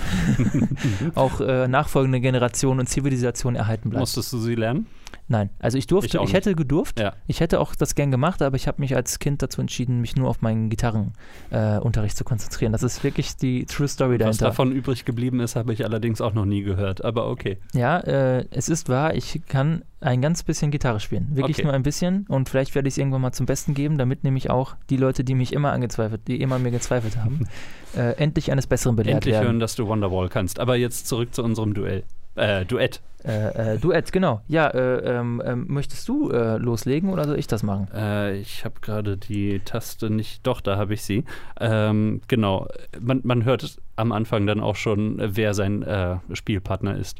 [1.14, 4.00] auch äh, nachfolgende Generationen und Zivilisationen erhalten bleibt.
[4.00, 4.86] Musstest du sie lernen?
[5.32, 7.12] Nein, also ich durfte, Ich ich, hätte gedurft, Ja.
[7.28, 10.16] ich hätte auch das gern gemacht, aber ich habe mich als Kind dazu entschieden, mich
[10.16, 12.72] nur auf meinen Gitarrenunterricht äh, zu konzentrieren.
[12.72, 14.44] Das ist wirklich die True Story Was dahinter.
[14.46, 17.04] davon übrig geblieben ist, habe ich allerdings auch noch nie gehört.
[17.04, 17.58] Aber okay.
[17.74, 21.28] Ja, äh, es ist wahr, ich kann ein ganz bisschen Gitarre spielen.
[21.36, 21.64] Wirklich Okay.
[21.66, 24.50] nur ein bisschen und vielleicht werde ich es irgendwann mal zum Besten geben, damit nämlich
[24.50, 27.46] auch die Leute, die mich immer angezweifelt, die immer an mir gezweifelt haben,
[27.96, 29.44] äh, endlich eines Besseren belehrt Endlich werden.
[29.44, 30.58] hören, dass du Wonderwall kannst.
[30.58, 32.02] Aber jetzt zurück zu unserem Duell.
[32.40, 33.02] Äh, Duett.
[33.22, 34.40] Äh, äh, Duett, genau.
[34.48, 37.88] Ja, äh, ähm, ähm, möchtest du äh, loslegen oder soll ich das machen?
[37.94, 40.46] Äh, ich habe gerade die Taste nicht.
[40.46, 41.24] Doch, da habe ich sie.
[41.60, 42.66] Ähm, genau.
[42.98, 47.18] Man, man hört am Anfang dann auch schon, wer sein äh, Spielpartner ist.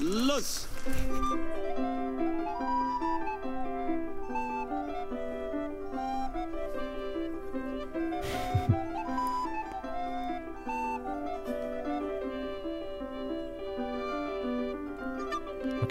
[0.00, 0.68] Los!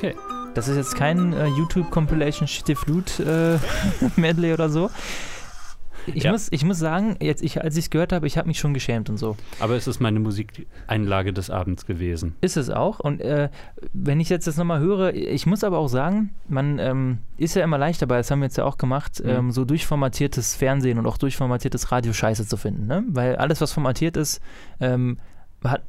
[0.01, 0.15] Okay.
[0.55, 3.59] Das ist jetzt kein äh, YouTube-Compilation Shitty Flute
[3.99, 4.89] äh, Medley oder so.
[6.07, 6.31] Ich, Ja.
[6.31, 8.73] muss, ich muss sagen, jetzt, ich, als ich es gehört habe, ich habe mich schon
[8.73, 9.37] geschämt und so.
[9.59, 12.35] Aber es ist meine Musikeinlage des Abends gewesen.
[12.41, 12.99] Ist es auch.
[12.99, 13.49] Und äh,
[13.93, 17.63] wenn ich jetzt das nochmal höre, ich muss aber auch sagen, man ähm, ist ja
[17.63, 19.29] immer leicht dabei, das haben wir jetzt ja auch gemacht, Mhm.
[19.29, 22.87] ähm, so durchformatiertes Fernsehen und auch durchformatiertes Radio scheiße zu finden.
[22.87, 23.03] Ne?
[23.09, 24.41] Weil alles, was formatiert ist,
[24.79, 25.19] ähm,
[25.63, 25.83] hat,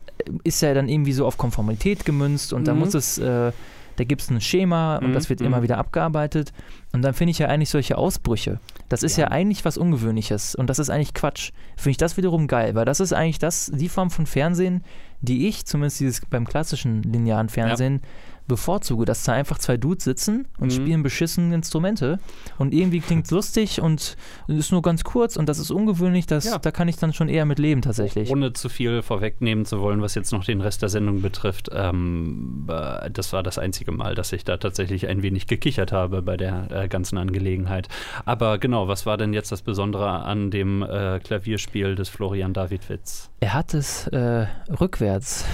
[0.45, 2.81] ist ja dann irgendwie so auf Konformität gemünzt und da Mhm.
[2.81, 3.17] muss es.
[3.19, 3.53] Äh,
[3.97, 5.47] da gibt es ein Schema und Mhm, das wird mhm.
[5.47, 6.53] immer wieder abgearbeitet.
[6.93, 9.25] Und dann finde ich ja eigentlich solche Ausbrüche, das ist ja.
[9.25, 9.31] Ja.
[9.31, 11.53] eigentlich was Ungewöhnliches und das ist eigentlich Quatsch.
[11.77, 14.85] Finde ich das wiederum geil, weil das ist eigentlich das, die Form von Fernsehen,
[15.21, 18.03] die ich, zumindest dieses beim klassischen linearen Fernsehen,
[18.49, 20.71] bevorzuge, dass da einfach zwei Dudes sitzen und Mhm.
[20.77, 22.19] spielen beschissen Instrumente
[22.59, 24.17] und irgendwie klingt lustig und
[24.49, 26.59] ist nur ganz kurz und das ist ungewöhnlich, das, Ja.
[26.59, 28.31] da kann ich dann schon eher mit leben tatsächlich.
[28.31, 32.67] Ohne zu viel vorwegnehmen zu wollen, was jetzt noch den Rest der Sendung betrifft, ähm,
[32.69, 36.37] äh, das war das einzige Mal, dass ich da tatsächlich ein wenig gekichert habe bei
[36.37, 37.89] der äh, ganzen Angelegenheit.
[38.25, 42.89] Aber genau, was war denn jetzt das Besondere an dem äh, Klavierspiel des Florian David
[42.89, 43.31] Witz?
[43.41, 44.47] Er hat es äh,
[44.81, 45.45] rückwärts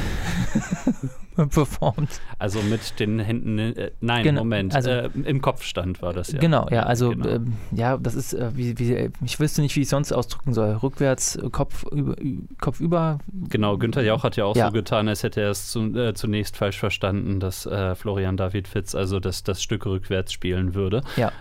[1.50, 2.20] performt.
[2.38, 6.38] Also mit den Händen, äh, nein, Genau, Moment, also- äh, im Kopfstand war das ja.
[6.38, 7.28] Genau, ja, also Genau.
[7.28, 10.52] ähm, ja, das ist, äh, wie, wie, ich wüsste nicht, wie ich es sonst ausdrücken
[10.54, 10.70] soll.
[10.82, 12.14] Rückwärts, äh, Kopf über,
[12.60, 13.18] Kopf über.
[13.50, 14.66] Genau, Günther Jauch hat ja auch Ja.
[14.66, 18.68] so getan, als hätte er es zu, äh, zunächst falsch verstanden, dass äh, Florian David
[18.68, 21.02] Fitz also das, das Stück rückwärts spielen würde.
[21.16, 21.32] Ja.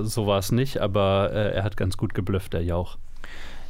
[0.00, 2.98] Äh, so war es nicht, aber äh, er hat ganz gut geblufft, der Jauch.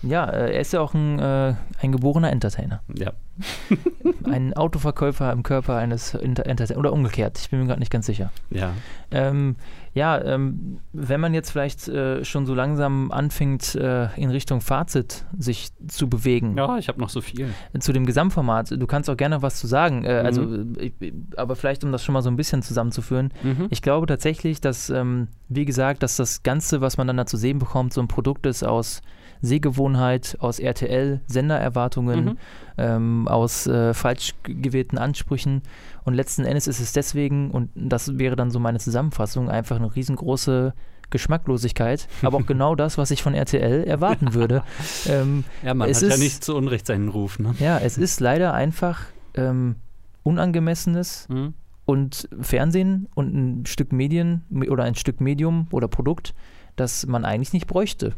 [0.03, 2.83] Ja, äh, er ist ja auch ein, äh, ein geborener Entertainer.
[2.97, 3.13] Ja.
[4.25, 6.79] Ein Autoverkäufer im Körper eines Inter Entertainers.
[6.79, 8.31] Oder umgekehrt, ich bin mir gerade nicht ganz sicher.
[8.51, 8.73] Ja.
[9.11, 9.57] Ähm,
[9.93, 15.25] ja, ähm, wenn man jetzt vielleicht äh, schon so langsam anfängt, äh, in Richtung Fazit
[15.39, 17.51] sich zu bewegen, Ja, ich habe noch so viel.
[17.79, 20.75] zu dem Gesamtformat, du kannst auch gerne was zu sagen, äh, also, Mhm.
[20.79, 20.95] ich,
[21.37, 23.67] aber vielleicht, um das schon mal so ein bisschen zusammenzuführen, Mhm.
[23.71, 27.37] ich glaube tatsächlich, dass, ähm, wie gesagt, dass das Ganze, was man dann da zu
[27.37, 29.03] sehen bekommt, so ein Produkt ist aus
[29.47, 32.37] Sehgewohnheit, aus RTL, Sendererwartungen, Mhm.
[32.77, 35.63] ähm, aus äh, falsch gewählten Ansprüchen.
[36.05, 39.95] Und letzten Endes ist es deswegen, und das wäre dann so meine Zusammenfassung, einfach eine
[39.95, 40.75] riesengroße
[41.11, 44.63] Geschmacklosigkeit, aber auch genau das, was ich von RTL erwarten würde.
[45.09, 47.55] ähm, Ja, man Es hat ja ist- nicht zu Unrecht seinen Ruf, ne?
[47.59, 49.03] ja, es ist leider einfach
[49.35, 49.77] ähm,
[50.23, 51.55] unangemessenes Mhm.
[51.85, 56.35] und Fernsehen und ein Stück Medien oder ein Stück Medium oder Produkt,
[56.77, 58.13] das man eigentlich nicht bräuchte.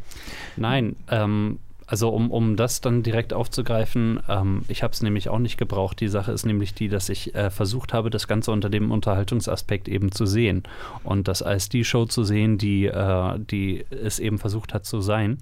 [0.57, 5.39] Nein, ähm, also um, um das dann direkt aufzugreifen, ähm, ich habe es nämlich auch
[5.39, 5.99] nicht gebraucht.
[5.99, 9.87] Die Sache ist nämlich die, dass ich äh, versucht habe, das Ganze unter dem Unterhaltungsaspekt
[9.87, 10.63] eben zu sehen
[11.03, 15.01] und das als die Show zu sehen, die, äh, die es eben versucht hat zu
[15.01, 15.39] sein.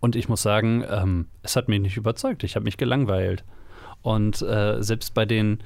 [0.00, 2.42] Und ich muss sagen, ähm, es hat mich nicht überzeugt.
[2.42, 3.44] Ich habe mich gelangweilt.
[4.02, 5.58] Und äh, selbst bei den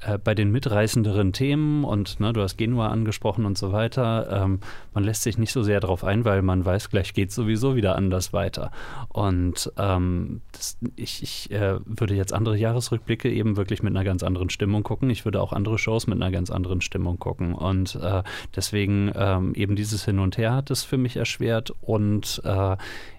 [0.00, 4.60] äh, bei den mitreißenderen Themen und ne, du hast Genua angesprochen und so weiter, ähm,
[4.92, 7.96] man lässt sich nicht so sehr darauf ein, weil man weiß, gleich geht sowieso wieder
[7.96, 8.70] anders weiter.
[9.08, 14.22] Und ähm, das, ich, ich äh, würde jetzt andere Jahresrückblicke eben wirklich mit einer ganz
[14.22, 15.08] anderen Stimmung gucken.
[15.08, 17.54] Ich würde auch andere Shows mit einer ganz anderen Stimmung gucken.
[17.54, 18.22] Und äh,
[18.54, 22.76] deswegen ähm, eben dieses Hin und Her hat es für mich erschwert und äh,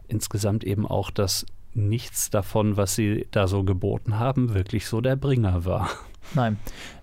[0.07, 5.15] insgesamt eben auch, dass nichts davon, was sie da so geboten haben, wirklich so der
[5.15, 5.89] Bringer war.
[6.33, 6.57] Nein.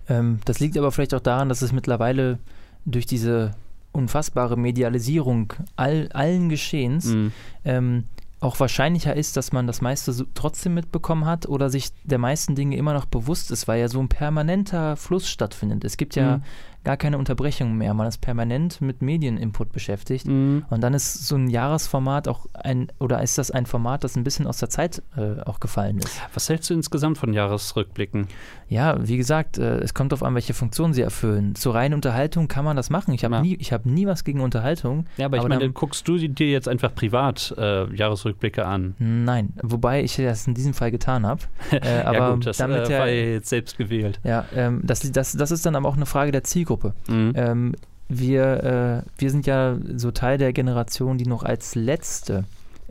[0.07, 2.39] Ähm, das liegt aber vielleicht auch daran, dass es mittlerweile
[2.85, 3.51] durch diese
[3.91, 7.31] unfassbare Medialisierung all, allen Geschehens Mhm.
[7.63, 8.03] ähm,
[8.41, 12.53] auch wahrscheinlicher ist, dass man das meiste so trotzdem mitbekommen hat oder sich der meisten
[12.53, 15.83] Dinge immer noch bewusst ist, weil ja so ein permanenter Fluss stattfindet.
[15.83, 16.43] Es gibt ja Mhm.
[16.85, 17.93] Gar keine Unterbrechung mehr.
[17.93, 20.27] Man ist permanent mit Medieninput beschäftigt.
[20.27, 20.63] Mhm.
[20.69, 24.23] Und dann ist so ein Jahresformat auch ein, oder ist das ein Format, das ein
[24.23, 26.21] bisschen aus der Zeit äh, auch gefallen ist?
[26.33, 28.27] Was hältst du insgesamt von Jahresrückblicken?
[28.69, 31.55] Ja, wie gesagt, äh, es kommt darauf an, welche Funktion sie erfüllen.
[31.55, 33.13] Zur reinen Unterhaltung kann man das machen.
[33.13, 33.41] Ich habe Ja.
[33.41, 35.05] nie, ich hab nie was gegen Unterhaltung.
[35.17, 38.95] Ja, aber ich Aber meine, dann- guckst du dir jetzt einfach privat äh, Jahresrückblicke an?
[38.99, 41.41] Nein, wobei ich das in diesem Fall getan habe.
[41.71, 44.19] Äh, aber ja gut, das damit äh, ja, war ja jetzt selbst gewählt.
[44.23, 46.74] ja, ähm, das, das, das ist dann aber auch eine Frage der Zielgruppe.
[47.07, 47.33] Mhm.
[47.35, 47.75] Ähm,
[48.07, 52.43] wir, äh, wir sind ja so Teil der Generation, die noch als letzte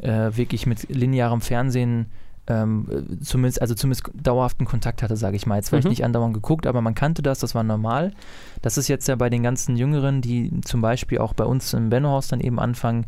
[0.02, 2.06] äh, wirklich mit linearem Fernsehen
[2.46, 5.56] ähm, äh, zumindest, also zumindest dauerhaften Kontakt hatte, sage ich mal.
[5.56, 5.90] Jetzt vielleicht Mhm.
[5.90, 8.12] nicht andauernd geguckt, aber man kannte das, das war normal.
[8.60, 11.88] Das ist jetzt ja bei den ganzen Jüngeren, die zum Beispiel auch bei uns im
[11.90, 13.06] Bennohaus dann eben anfangen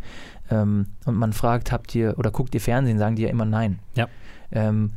[0.50, 3.78] ähm, und man fragt, habt ihr oder guckt ihr Fernsehen, sagen die ja immer nein.
[3.94, 4.08] Ja.
[4.52, 4.92] Ähm,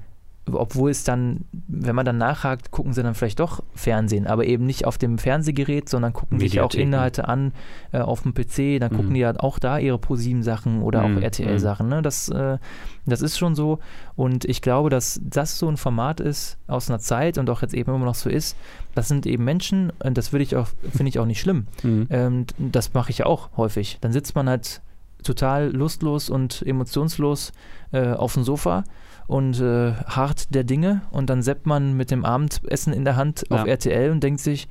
[0.53, 4.65] obwohl es dann, wenn man dann nachhakt, gucken sie dann vielleicht doch Fernsehen, aber eben
[4.65, 6.73] nicht auf dem Fernsehgerät, sondern gucken sich auch.
[6.73, 7.51] Inhalte an
[7.91, 9.13] äh, auf dem PC, dann gucken Mhm.
[9.13, 11.87] die ja auch da ihre ProSieben-Sachen oder Mhm, auch RTL-Sachen.
[11.89, 12.01] Ne?
[12.01, 12.57] Das, äh,
[13.05, 13.79] das ist schon so
[14.15, 17.73] und ich glaube, dass das so ein Format ist aus einer Zeit und auch jetzt
[17.73, 18.55] eben immer noch so ist,
[18.95, 21.67] das sind eben Menschen und das würde ich auch, finde ich auch nicht schlimm.
[21.83, 22.07] Mhm.
[22.09, 23.97] Ähm, das mache ich ja auch häufig.
[24.01, 24.81] Dann sitzt man halt
[25.23, 27.51] total lustlos und emotionslos
[27.91, 28.83] äh, auf dem Sofa
[29.29, 33.43] und äh, hart der Dinge und dann seppt man mit dem Abendessen in der Hand
[33.51, 33.65] auf Ja.
[33.67, 34.67] RTL und denkt sich,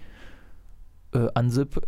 [1.12, 1.80] äh, Ansip.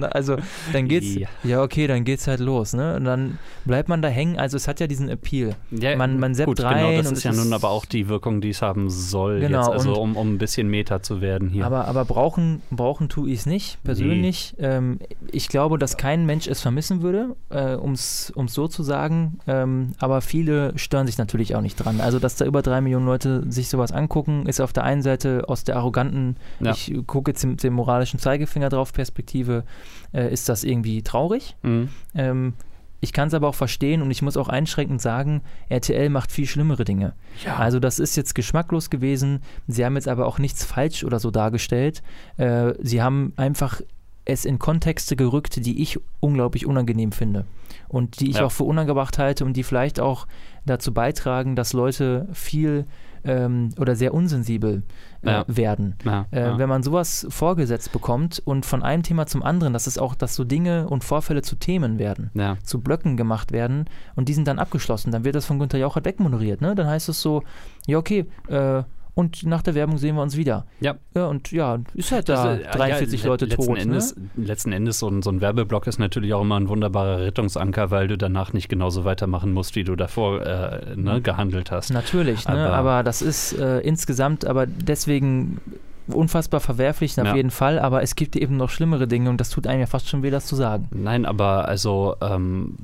[0.00, 0.36] also
[0.72, 1.28] dann geht's, ja.
[1.44, 1.62] ja.
[1.62, 2.96] okay, dann geht's halt los, ne?
[2.96, 4.38] Und dann bleibt man da hängen.
[4.38, 5.54] Also es hat ja diesen Appeal.
[5.70, 6.86] Ja, man, man seppt rein.
[6.86, 9.70] Genau, das ist ja nun aber auch die Wirkung, die es haben soll, genau, jetzt,
[9.70, 11.66] also um, um ein bisschen Meta zu werden hier.
[11.66, 14.54] Aber, aber brauchen, brauchen tue ich es nicht, persönlich.
[14.58, 14.66] Nee.
[14.66, 14.98] Ähm,
[15.30, 19.38] ich glaube, dass kein Mensch es vermissen würde, äh, um es so zu sagen.
[19.46, 22.00] Ähm, aber viele stören sich natürlich auch nicht dran.
[22.00, 25.44] Also, dass da über drei Millionen Leute sich sowas angucken, ist auf der einen Seite
[25.46, 26.72] aus der arroganten, ja.
[26.72, 29.64] ich gucke jetzt mit dem moralischen Zeigefinger drauf Perspektive,
[30.12, 31.56] äh, ist das irgendwie traurig.
[31.62, 31.88] Mhm.
[32.14, 32.54] Ähm,
[33.00, 36.46] ich kann es aber auch verstehen und ich muss auch einschränkend sagen, RTL macht viel
[36.46, 37.14] schlimmere Dinge.
[37.44, 37.56] Ja.
[37.56, 39.40] Also das ist jetzt geschmacklos gewesen.
[39.68, 42.02] Sie haben jetzt aber auch nichts falsch oder so dargestellt.
[42.38, 43.80] Äh, sie haben einfach
[44.24, 47.46] es in Kontexte gerückt, die ich unglaublich unangenehm finde
[47.88, 48.44] und die ich ja.
[48.44, 50.26] auch für unangebracht halte und die vielleicht auch
[50.66, 52.84] dazu beitragen, dass Leute viel
[53.28, 54.82] ähm, oder sehr unsensibel
[55.22, 55.44] äh, ja.
[55.46, 55.94] werden.
[56.04, 56.58] Ja, äh, ja.
[56.58, 60.34] Wenn man sowas vorgesetzt bekommt und von einem Thema zum anderen, dass es auch, dass
[60.34, 62.30] so Dinge und Vorfälle zu Themen werden,
[62.64, 63.84] zu Blöcken gemacht werden
[64.16, 66.60] und die sind dann abgeschlossen, dann wird das von Günther Jauch wegmoderiert.
[66.60, 66.74] Ne?
[66.74, 67.42] Dann heißt es so,
[67.86, 68.82] ja okay, äh,
[69.18, 70.64] und nach der Werbung sehen wir uns wieder.
[70.78, 70.94] Ja.
[71.12, 73.78] ja und ja, ist halt da also, 43 ja, Leute letzten tot.
[73.78, 74.30] Endes, ne?
[74.36, 78.06] Letzten Endes, so ein, so ein Werbeblock ist natürlich auch immer ein wunderbarer Rettungsanker, weil
[78.06, 81.90] du danach nicht genauso weitermachen musst, wie du davor äh, ne, gehandelt hast.
[81.90, 82.54] Natürlich, ne?
[82.54, 85.60] aber, aber das ist äh, insgesamt, aber deswegen
[86.06, 87.34] unfassbar verwerflich, auf ja.
[87.34, 90.08] jeden Fall, aber es gibt eben noch schlimmere Dinge und das tut einem ja fast
[90.08, 90.86] schon weh, das zu sagen.
[90.92, 92.76] Nein, aber also ähm,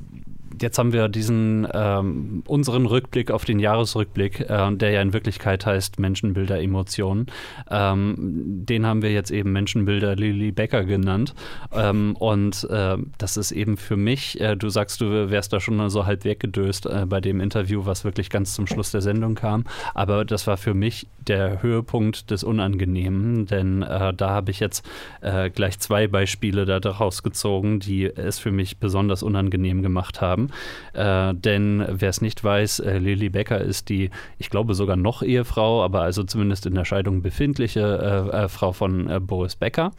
[0.61, 5.65] jetzt haben wir diesen ähm, unseren Rückblick auf den Jahresrückblick, äh, der ja in Wirklichkeit
[5.65, 7.27] heißt Menschenbilder Emotionen.
[7.69, 11.33] Ähm, den haben wir jetzt eben Menschenbilder Lily Becker genannt.
[11.73, 15.89] Ähm, und äh, das ist eben für mich, äh, du sagst, du wärst da schon
[15.89, 19.65] so halb weggedöst äh, bei dem Interview, was wirklich ganz zum Schluss der Sendung kam.
[19.93, 24.87] Aber das war für mich der Höhepunkt des Unangenehmen, denn äh, da habe ich jetzt
[25.21, 30.44] äh, gleich zwei Beispiele daraus gezogen, die es für mich besonders unangenehm gemacht haben.
[30.93, 35.21] Äh, denn wer es nicht weiß, äh, Lili Becker ist die, ich glaube sogar noch
[35.21, 39.91] Ehefrau, aber also zumindest in der Scheidung befindliche äh, äh Frau von äh, Boris Becker.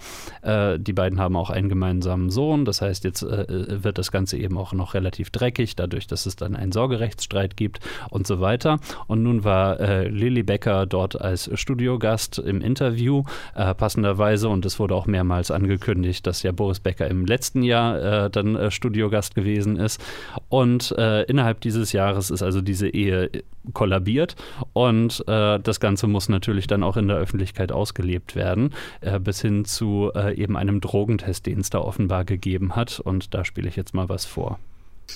[0.42, 2.64] Äh, die beiden haben auch einen gemeinsamen Sohn.
[2.64, 6.54] Das heißt, jetzt wird das Ganze eben auch noch relativ dreckig, dadurch, dass es dann
[6.56, 7.80] einen Sorgerechtsstreit gibt
[8.10, 8.78] und so weiter.
[9.06, 13.24] Und nun war Lili Becker dort als Studiogast im Interview,
[13.54, 18.70] passenderweise, und es wurde auch mehrmals angekündigt, dass ja Boris Becker im letzten Jahr dann
[18.70, 20.02] Studiogast gewesen ist.
[20.48, 23.30] Und äh, innerhalb dieses Jahres ist also diese Ehe
[23.72, 24.36] kollabiert
[24.72, 29.40] und äh, das Ganze muss natürlich dann auch in der Öffentlichkeit ausgelebt werden, äh, bis
[29.40, 33.00] hin zu äh, eben einem Drogentest, den es da offenbar gegeben hat.
[33.00, 34.58] Und da spiele ich jetzt mal was vor.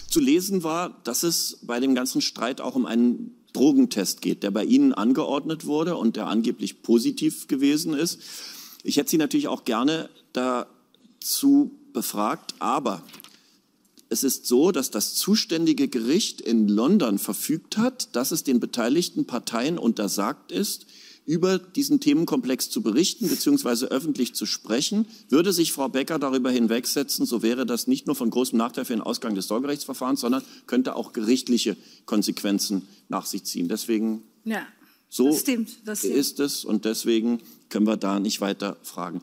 [0.08, 4.50] Zu lesen war, dass es bei dem ganzen Streit auch um einen Drogentest geht, der
[4.52, 8.20] bei Ihnen angeordnet wurde und der angeblich positiv gewesen ist.
[8.84, 13.02] Ich hätte Sie natürlich auch gerne dazu befragt, aber
[14.10, 19.24] es ist so, dass das zuständige Gericht in London verfügt hat, dass es den beteiligten
[19.24, 20.86] Parteien untersagt ist,
[21.26, 23.86] über diesen Themenkomplex zu berichten bzw.
[23.86, 25.06] öffentlich zu sprechen.
[25.28, 28.94] Würde sich Frau Becker darüber hinwegsetzen, so wäre das nicht nur von großem Nachteil für
[28.94, 33.68] den Ausgang des Sorgerechtsverfahrens, sondern könnte auch gerichtliche Konsequenzen nach sich ziehen.
[33.68, 34.66] Deswegen ja,
[35.08, 36.14] so das stimmt, das stimmt.
[36.14, 39.22] ist es und deswegen können wir da nicht weiter fragen.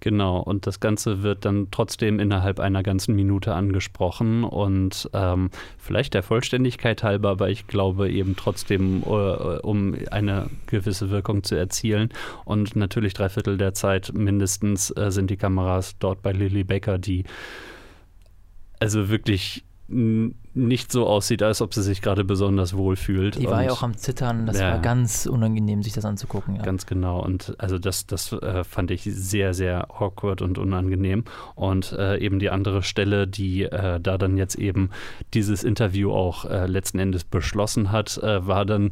[0.00, 6.14] Genau, und das Ganze wird dann trotzdem innerhalb einer ganzen Minute angesprochen und ähm, vielleicht
[6.14, 12.10] der Vollständigkeit halber, weil ich glaube eben trotzdem, äh, um eine gewisse Wirkung zu erzielen.
[12.44, 16.98] Und natürlich drei Viertel der Zeit mindestens äh, sind die Kameras dort bei Lily Becker,
[16.98, 17.24] die
[18.78, 19.64] also wirklich
[20.54, 23.36] nicht so aussieht, als ob sie sich gerade besonders wohl fühlt.
[23.36, 26.56] Die war ja auch am Zittern, das ja, war ganz unangenehm, sich das anzugucken.
[26.56, 26.62] Ja.
[26.62, 27.22] Ganz genau.
[27.22, 31.24] Und also das, das äh, fand ich sehr, sehr awkward und unangenehm.
[31.54, 34.90] Und äh, eben die andere Stelle, die äh, da dann jetzt eben
[35.34, 38.90] dieses Interview auch äh, letzten Endes beschlossen hat, äh, war dann,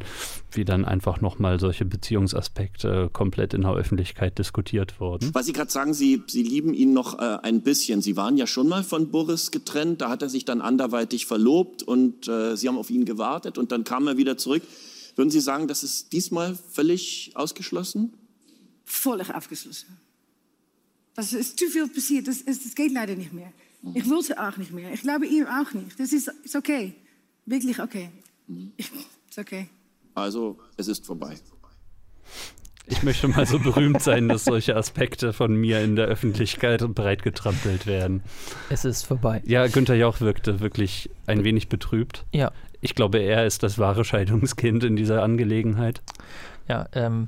[0.52, 5.30] wie dann einfach nochmal solche Beziehungsaspekte komplett in der Öffentlichkeit diskutiert wurden.
[5.32, 8.02] Was Sie gerade sagen, Sie, Sie lieben ihn noch äh, ein bisschen.
[8.02, 11.45] Sie waren ja schon mal von Boris getrennt, da hat er sich dann anderweitig verloren
[11.46, 14.62] gelobt und äh, sie haben auf ihn gewartet und dann kam er wieder zurück.
[15.14, 18.12] Würden Sie sagen, das ist diesmal völlig ausgeschlossen?
[18.84, 19.96] Völlig ausgeschlossen.
[21.14, 22.26] Das ist zu viel passiert.
[22.26, 23.52] Das, das geht leider nicht mehr.
[23.94, 24.92] Ich will es auch nicht mehr.
[24.92, 25.98] Ich glaube ihr auch nicht.
[25.98, 26.94] Das ist, ist okay.
[27.46, 28.10] Wirklich okay.
[28.48, 28.72] Mhm.
[28.76, 28.90] Ist
[29.38, 29.68] okay.
[30.14, 31.38] Also, es ist vorbei.
[32.88, 37.22] Ich möchte mal so berühmt sein, dass solche Aspekte von mir in der Öffentlichkeit breit
[37.22, 38.22] getrampelt werden.
[38.70, 39.42] Es ist vorbei.
[39.44, 42.24] Ja, Günther Jauch wirkte wirklich ein wenig betrübt.
[42.32, 42.52] Ja.
[42.80, 46.02] Ich glaube, er ist das wahre Scheidungskind in dieser Angelegenheit.
[46.68, 47.26] Ja, ähm,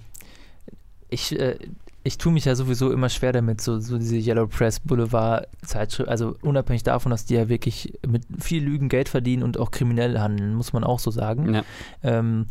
[1.09, 1.59] ich, äh,
[2.05, 6.09] ich tue mich ja sowieso immer schwer damit, so, so diese Yellow Press Boulevard Zeitschrift,
[6.09, 10.19] also unabhängig davon, dass die ja wirklich mit viel Lügen Geld verdienen und auch kriminell
[10.19, 11.55] handeln, muss man auch so sagen.
[11.55, 11.65] Ja.
[12.05, 12.47] Ähm,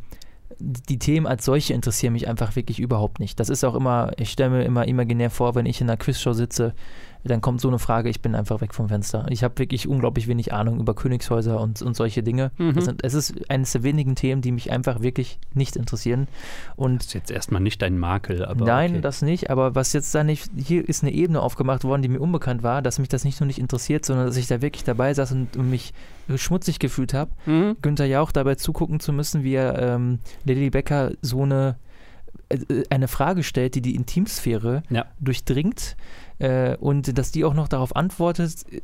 [0.60, 3.40] die Themen als solche interessieren mich einfach wirklich überhaupt nicht.
[3.40, 6.34] Das ist auch immer, ich stelle mir immer imaginär vor, wenn ich in einer Quizshow
[6.34, 6.74] sitze,
[7.24, 9.26] dann kommt so eine Frage, ich bin einfach weg vom Fenster.
[9.30, 12.52] Ich habe wirklich unglaublich wenig Ahnung über Königshäuser und, und solche Dinge.
[12.58, 12.80] Mhm.
[12.80, 16.28] Sind, es ist eines der wenigen Themen, die mich einfach wirklich nicht interessieren.
[16.76, 18.66] Und Das ist jetzt erstmal nicht dein Makel, aber.
[18.66, 19.02] Nein, okay.
[19.02, 19.50] das nicht.
[19.50, 22.82] Aber was jetzt da nicht, hier ist eine Ebene aufgemacht worden, die mir unbekannt war,
[22.82, 25.58] dass mich das nicht nur nicht interessiert, sondern dass ich da wirklich dabei saß und,
[25.58, 25.94] und mich
[26.36, 27.78] schmutzig gefühlt habe, Mhm.
[27.82, 31.76] Günther Jauch dabei zugucken zu müssen, wie er ähm, Lilly Becker so eine,
[32.50, 32.58] äh,
[32.90, 35.06] eine Frage stellt, die die Intimsphäre Ja.
[35.20, 35.96] durchdringt
[36.40, 38.54] äh, und dass die auch noch darauf antwortet.
[38.72, 38.82] äh,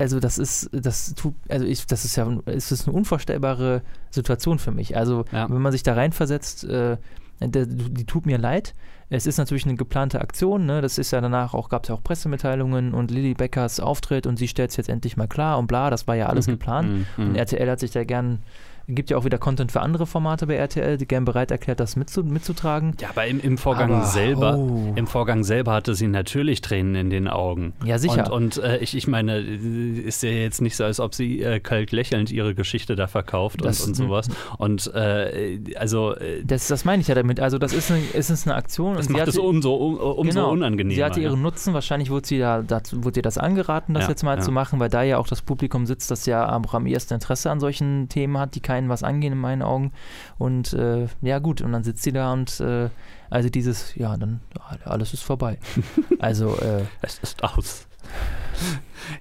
[0.00, 4.58] Also das ist, das tut, also ich, das ist ja, es ist eine unvorstellbare Situation
[4.60, 4.96] für mich.
[4.96, 5.48] Also Ja.
[5.50, 6.96] wenn man sich da reinversetzt, äh,
[7.40, 8.74] der, die tut mir leid.
[9.10, 10.82] Es ist natürlich eine geplante Aktion, ne?
[10.82, 14.36] Das ist ja danach auch, gab es ja auch Pressemitteilungen und Lilly Beckers Auftritt und
[14.38, 16.90] sie stellt es jetzt endlich mal klar und bla, das war ja alles Mhm, geplant.
[17.16, 17.28] mhm.
[17.28, 18.40] Und RTL hat sich da gern,
[18.88, 21.94] gibt ja auch wieder Content für andere Formate bei RTL, die gern bereit erklärt, das
[21.96, 22.94] mitzu, mitzutragen.
[23.00, 24.92] Ja, aber im, im Vorgang Aber, selber, oh.
[24.96, 27.74] im Vorgang selber hatte sie natürlich Tränen in den Augen.
[27.84, 28.32] Ja, sicher.
[28.32, 31.42] Und, und äh, ich, ich meine, äh, ist ja jetzt nicht so, als ob sie
[31.42, 34.28] äh, kalt lächelnd ihre Geschichte da verkauft Das- und, und sowas.
[34.56, 37.40] Und äh, also äh, Das, das meine ich ja damit.
[37.40, 38.94] Also das ist eine, es ist eine Aktion.
[38.94, 40.50] das und sie macht hatte- es umso, um, umso Genau.
[40.50, 40.94] unangenehmer.
[40.96, 41.28] Sie hatte ja.
[41.28, 44.36] ihren Nutzen, wahrscheinlich wurde, sie da, dazu, wurde ihr das angeraten, das Ja, jetzt mal
[44.38, 44.42] ja.
[44.42, 47.50] zu machen, weil da ja auch das Publikum sitzt, das ja am, am ersten Interesse
[47.50, 49.92] an solchen Themen hat, die keinen was angehen in meinen Augen.
[50.38, 52.88] Und äh, ja gut, und dann sitzt sie da und äh,
[53.30, 54.40] also dieses, ja, dann
[54.84, 55.58] alles ist vorbei.
[56.18, 57.86] also äh, Es ist aus.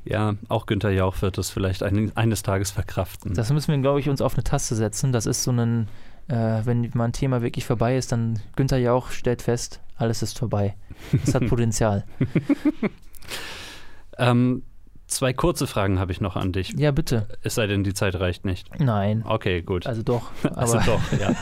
[0.05, 3.33] Ja, auch Günther Jauch wird es vielleicht ein, eines Tages verkraften.
[3.33, 5.11] das müssen wir, glaube ich, uns auf eine Taste setzen.
[5.11, 5.87] Das ist so ein,
[6.27, 10.37] äh, wenn mal ein Thema wirklich vorbei ist, dann Günther Jauch stellt fest, alles ist
[10.37, 10.75] vorbei.
[11.23, 12.05] Es hat Potenzial.
[14.17, 14.63] ähm,
[15.07, 16.73] zwei kurze Fragen habe ich noch an dich.
[16.77, 17.27] Ja, bitte.
[17.41, 18.69] Es sei denn, die Zeit reicht nicht.
[18.79, 19.23] Nein.
[19.25, 19.87] Okay, gut.
[19.87, 20.31] Also doch.
[20.55, 21.35] Also doch, ja.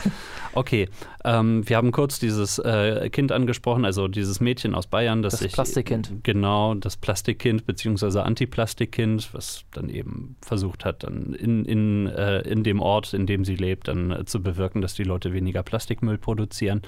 [0.52, 0.88] Okay,
[1.24, 5.40] ähm, wir haben kurz dieses äh, Kind angesprochen, also dieses Mädchen aus Bayern, das, Das
[5.40, 6.12] sich Plastikkind.
[6.22, 12.62] genau das Plastikkind beziehungsweise Antiplastikkind, was dann eben versucht hat, dann in, in, äh, in
[12.64, 16.18] dem Ort, in dem sie lebt, dann äh, zu bewirken, dass die Leute weniger Plastikmüll
[16.18, 16.82] produzieren.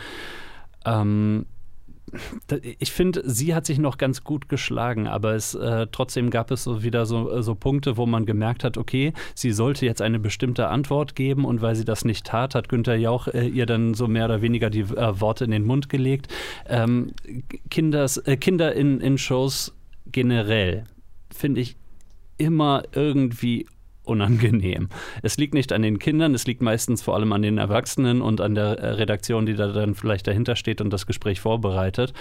[0.87, 1.45] Ähm,
[2.79, 6.65] ich finde, sie hat sich noch ganz gut geschlagen, aber es äh, trotzdem gab es
[6.65, 10.69] so wieder so, so Punkte, wo man gemerkt hat, okay, sie sollte jetzt eine bestimmte
[10.69, 14.09] Antwort geben und weil sie das nicht tat, hat Günther Jauch äh, ihr dann so
[14.09, 16.29] mehr oder weniger die äh, Worte in den Mund gelegt.
[16.69, 17.13] Ähm,
[17.71, 19.75] Kinders, äh, Kinder in, in Shows
[20.07, 20.85] generell
[21.31, 21.77] finde ich
[22.39, 23.67] immer irgendwie
[24.09, 24.89] unangenehm.
[25.23, 28.41] Es liegt nicht an den Kindern, es liegt meistens vor allem an den Erwachsenen und
[28.41, 32.13] an der äh, Redaktion, die da dann vielleicht dahinter steht und das Gespräch vorbereitet.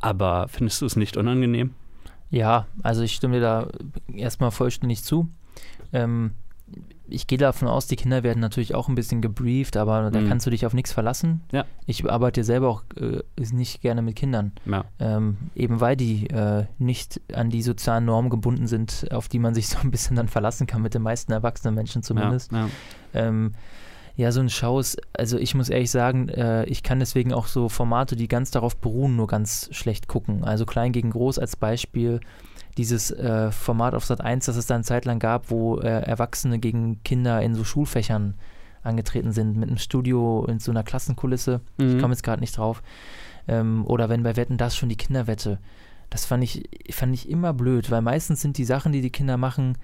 [0.00, 1.74] Aber findest du es nicht unangenehm?
[2.30, 3.68] Ja, also ich stimme dir da
[4.12, 5.28] erstmal vollständig zu.
[5.92, 6.32] Ähm,
[7.08, 10.28] ich gehe davon aus, die Kinder werden natürlich auch ein bisschen gebrieft, aber da Mhm.
[10.28, 11.42] kannst du dich auf nichts verlassen.
[11.52, 11.64] Ja.
[11.86, 13.20] Ich arbeite selber auch äh,
[13.52, 14.84] nicht gerne mit Kindern, Ja.
[14.98, 19.54] ähm, eben weil die äh, nicht an die sozialen Normen gebunden sind, auf die man
[19.54, 22.52] sich so ein bisschen dann verlassen kann, mit den meisten erwachsenen Menschen zumindest.
[22.52, 22.68] Ja.
[23.12, 23.54] Ähm,
[24.16, 27.68] ja, so ein Schaus, also ich muss ehrlich sagen, äh, ich kann deswegen auch so
[27.68, 30.44] Formate, die ganz darauf beruhen, nur ganz schlecht gucken.
[30.44, 32.20] Also Klein gegen Groß als Beispiel,
[32.76, 35.86] dieses äh, Format auf Sat 1, das es da eine Zeit lang gab, wo äh,
[35.88, 38.34] Erwachsene gegen Kinder in so Schulfächern
[38.82, 41.60] angetreten sind, mit einem Studio in so einer Klassenkulisse.
[41.78, 42.00] Ich Mhm.
[42.00, 42.82] komme jetzt gerade nicht drauf.
[43.48, 45.58] Ähm, oder wenn bei Wetten das schon die Kinderwette.
[46.10, 49.36] Das fand ich, fand ich immer blöd, weil meistens sind die Sachen, die die Kinder
[49.36, 49.78] machen,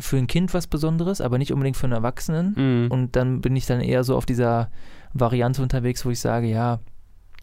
[0.00, 2.54] für ein Kind was Besonderes, aber nicht unbedingt für einen Erwachsenen.
[2.84, 2.90] Mhm.
[2.90, 4.70] Und dann bin ich dann eher so auf dieser
[5.12, 6.78] Variante unterwegs, wo ich sage, ja,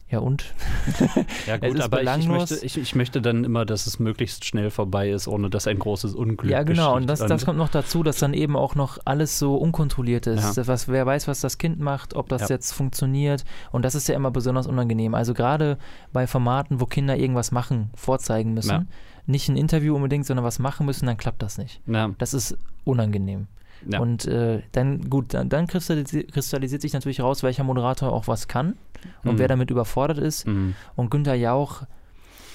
[0.09, 0.53] ja und?
[1.47, 4.69] ja gut, aber ich, ich, möchte, ich, ich möchte dann immer, dass es möglichst schnell
[4.69, 6.95] vorbei ist, ohne dass ein großes Unglück Ja, genau.
[6.95, 10.57] Und das, das kommt noch dazu, dass dann eben auch noch alles so unkontrolliert ist.
[10.57, 10.67] Ja.
[10.67, 12.49] Was, wer weiß, was das Kind macht, ob das Ja.
[12.55, 13.43] jetzt funktioniert.
[13.71, 15.15] Und das ist ja immer besonders unangenehm.
[15.15, 15.77] Also gerade
[16.13, 18.85] bei Formaten, wo Kinder irgendwas machen, vorzeigen müssen, Ja.
[19.25, 21.81] nicht ein Interview unbedingt, sondern was machen müssen, dann klappt das nicht.
[22.19, 23.47] Das ist unangenehm.
[23.87, 23.99] Ja.
[23.99, 28.47] Und äh, dann, gut, dann, dann kristallisiert, kristallisiert sich natürlich raus, welcher Moderator auch was
[28.47, 28.75] kann
[29.23, 29.37] und Mhm.
[29.39, 30.47] wer damit überfordert ist.
[30.47, 30.75] Mhm.
[30.95, 31.83] Und Günther Jauch,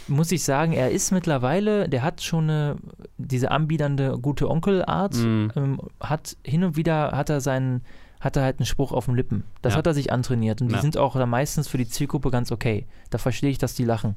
[0.08, 2.76] muss ich sagen, er ist mittlerweile, der hat schon eine,
[3.18, 5.52] diese anbiedernde gute Onkelart, Mhm.
[5.54, 7.82] ähm, hat hin und wieder, hat er seinen,
[8.20, 9.44] hat er halt einen Spruch auf den Lippen.
[9.62, 9.78] Das Ja.
[9.78, 10.80] hat er sich antrainiert und die Ja.
[10.80, 12.86] sind auch dann meistens für die Zielgruppe ganz okay.
[13.10, 14.16] Da verstehe ich, dass die lachen.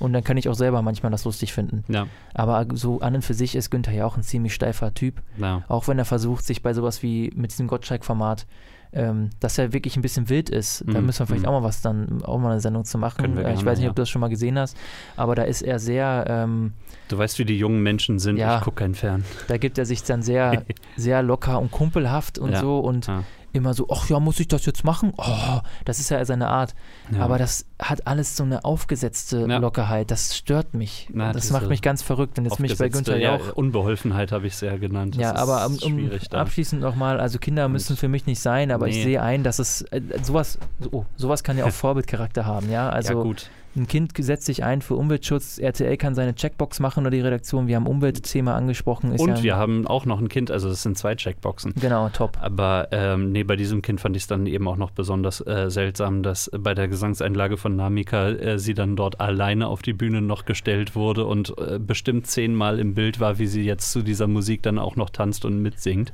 [0.00, 1.84] Und dann kann ich auch selber manchmal das lustig finden.
[1.88, 5.20] Ja, Aber so an und für sich ist Günther ja auch ein ziemlich steifer Typ.
[5.36, 5.62] ja.
[5.68, 8.46] Auch wenn er versucht, sich bei sowas wie mit diesem Gottschalk-Format
[8.92, 10.82] ähm, dass er wirklich ein bisschen wild ist.
[10.84, 11.48] Da Mhm, müssen wir vielleicht mhm.
[11.50, 13.18] auch mal was dann, auch mal eine Sendung zu machen.
[13.18, 13.90] Können wir Äh, ich gerne, weiß nicht, ja.
[13.90, 14.76] ob du das schon mal gesehen hast,
[15.16, 16.72] aber da ist er sehr, ähm,
[17.06, 18.36] Du weißt, wie die jungen Menschen sind.
[18.36, 18.58] Ja.
[18.58, 19.24] Ich gucke keinen Fern.
[19.46, 20.64] da gibt er sich dann sehr,
[20.96, 22.58] sehr locker und kumpelhaft und Ja.
[22.60, 23.22] so und Ja.
[23.52, 25.12] Immer so, ach ja, muss ich das jetzt machen?
[25.16, 26.74] Oh, das ist ja seine Art.
[27.12, 27.22] Ja.
[27.22, 29.58] Aber das hat alles so eine aufgesetzte Ja.
[29.58, 30.10] Lockerheit.
[30.10, 31.08] Das stört mich.
[31.12, 32.38] Na, das macht mich ganz verrückt.
[32.38, 33.52] Und jetzt bin ich bei Günther ja, Jauch.
[33.54, 35.14] Unbeholfenheit habe ich sehr genannt.
[35.16, 38.88] Das Ja, aber um, um abschließend nochmal, also Kinder müssen für mich nicht sein, aber
[38.88, 39.02] ich Nee.
[39.04, 40.58] sehe ein, dass es äh, sowas,
[40.90, 42.88] oh, sowas kann ja auch Vorbildcharakter haben, ja.
[42.90, 43.50] Also ja, gut.
[43.76, 47.68] Ein Kind setzt sich ein für Umweltschutz, RTL kann seine Checkbox machen oder die Redaktion,
[47.68, 49.12] wir haben Umweltthema angesprochen.
[49.12, 51.74] Und ja, wir haben auch noch ein Kind, also es sind zwei Checkboxen.
[51.80, 52.36] Genau, top.
[52.40, 55.70] Aber ähm, nee, bei diesem Kind fand ich es dann eben auch noch besonders äh,
[55.70, 60.20] seltsam, dass bei der Gesangseinlage von Namika äh, sie dann dort alleine auf die Bühne
[60.20, 64.26] noch gestellt wurde und äh, bestimmt zehnmal im Bild war, wie sie jetzt zu dieser
[64.26, 66.12] Musik dann auch noch tanzt und mitsingt.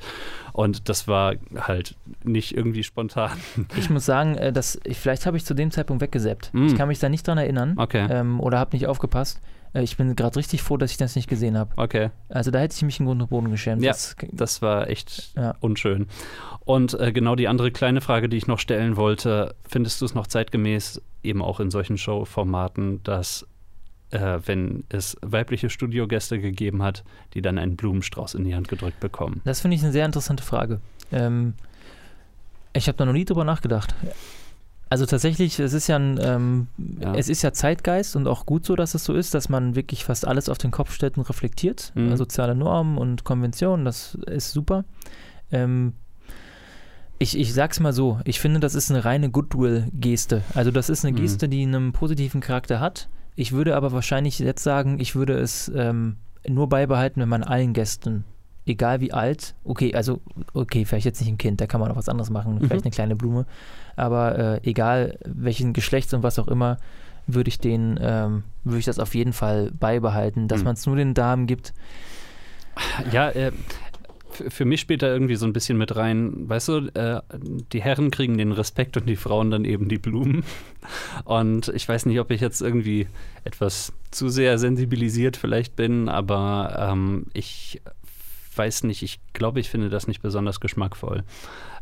[0.57, 3.33] Und das war halt nicht irgendwie spontan.
[3.77, 6.49] Ich muss sagen, äh, dass ich, vielleicht habe ich zu dem Zeitpunkt weggesappt.
[6.55, 6.65] Mm.
[6.69, 8.07] Ich kann mich da nicht dran erinnern Okay.
[8.11, 9.43] ähm, oder habe nicht aufgepasst.
[9.75, 11.73] Äh, ich bin gerade richtig froh, dass ich das nicht gesehen habe.
[11.77, 12.09] Okay.
[12.31, 13.83] Also da hätte ich mich im Grund und Boden geschämt.
[13.83, 15.55] Ja, Das, Das war echt Ja.
[15.61, 16.07] unschön.
[16.65, 20.15] Und äh, genau die andere kleine Frage, die ich noch stellen wollte, findest du es
[20.15, 23.47] noch zeitgemäß, eben auch in solchen Showformaten, dass
[24.11, 27.05] äh, wenn es weibliche Studiogäste gegeben hat,
[27.35, 29.41] die dann einen Blumenstrauß in die Hand gedrückt bekommen?
[29.45, 30.81] Das finde ich eine sehr interessante Frage.
[31.13, 31.55] Ähm,
[32.73, 33.95] ich habe da noch nie drüber nachgedacht.
[34.89, 36.69] Also tatsächlich, es ist ja ein, ähm,
[37.01, 37.15] Ja.
[37.15, 40.05] es ist ja Zeitgeist und auch gut so, dass es so ist, dass man wirklich
[40.05, 41.91] fast alles auf den Kopf stellt und reflektiert.
[41.97, 42.13] Mhm.
[42.13, 44.85] Äh, Soziale Normen und Konventionen, das ist super.
[45.51, 45.95] Ähm,
[47.19, 50.43] ich, ich sag's mal so, ich finde, das ist eine reine Goodwill-Geste.
[50.55, 51.23] Also das ist eine Mhm.
[51.23, 53.09] Geste, die einen positiven Charakter hat.
[53.37, 56.17] Ich würde aber wahrscheinlich jetzt sagen, ich würde es ähm,
[56.49, 58.25] nur beibehalten, wenn man allen Gästen,
[58.67, 60.21] egal wie alt, okay, also
[60.55, 62.91] okay, vielleicht jetzt nicht ein Kind, da kann man auch was anderes machen, vielleicht eine
[62.93, 63.47] kleine Blume,
[63.95, 66.79] aber äh, egal welchen Geschlechts und was auch immer,
[67.29, 70.65] würde ich den, ähm, würde ich das auf jeden Fall beibehalten, dass Mhm.
[70.65, 71.75] man es nur den Damen gibt.
[73.11, 73.53] Ja, äh,
[74.49, 77.21] für mich spielt da irgendwie so ein bisschen mit rein, weißt du, äh,
[77.73, 80.45] die Herren kriegen den Respekt und die Frauen dann eben die Blumen.
[81.25, 83.09] Und ich weiß nicht, ob ich jetzt irgendwie
[83.43, 87.81] etwas zu sehr sensibilisiert vielleicht bin, aber ähm, ich
[88.57, 91.25] weiß nicht, ich glaube, ich finde das nicht besonders geschmackvoll.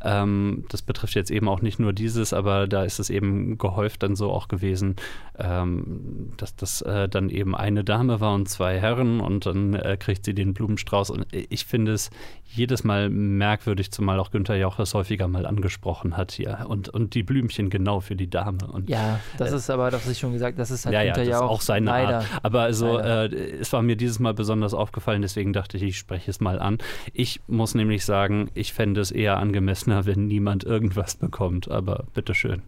[0.04, 4.02] Ähm, das betrifft jetzt eben auch nicht nur dieses, aber da ist es eben gehäuft
[4.02, 4.96] dann so auch gewesen,
[5.38, 9.96] ähm, dass das äh, dann eben eine Dame war und zwei Herren und dann äh,
[9.98, 11.10] kriegt sie den Blumenstrauß.
[11.10, 12.10] Und ich finde es
[12.46, 16.66] jedes Mal merkwürdig, zumal auch Günther Jauch es häufiger mal angesprochen hat hier.
[16.68, 18.58] Und, und die Blümchen genau für die Dame.
[18.70, 21.16] Und Ja, das ist aber, das ich schon gesagt, das ist halt ja, ja, das
[21.16, 21.50] Günther ist Jauch.
[21.50, 22.16] auch seine leider.
[22.18, 22.26] Art.
[22.42, 26.30] Aber also, äh, es war mir dieses Mal besonders aufgefallen, deswegen dachte ich, ich spreche
[26.30, 26.63] es mal an.
[27.12, 31.70] Ich muss nämlich sagen, ich fände es eher angemessener, wenn niemand irgendwas bekommt.
[31.70, 32.62] Aber bitteschön.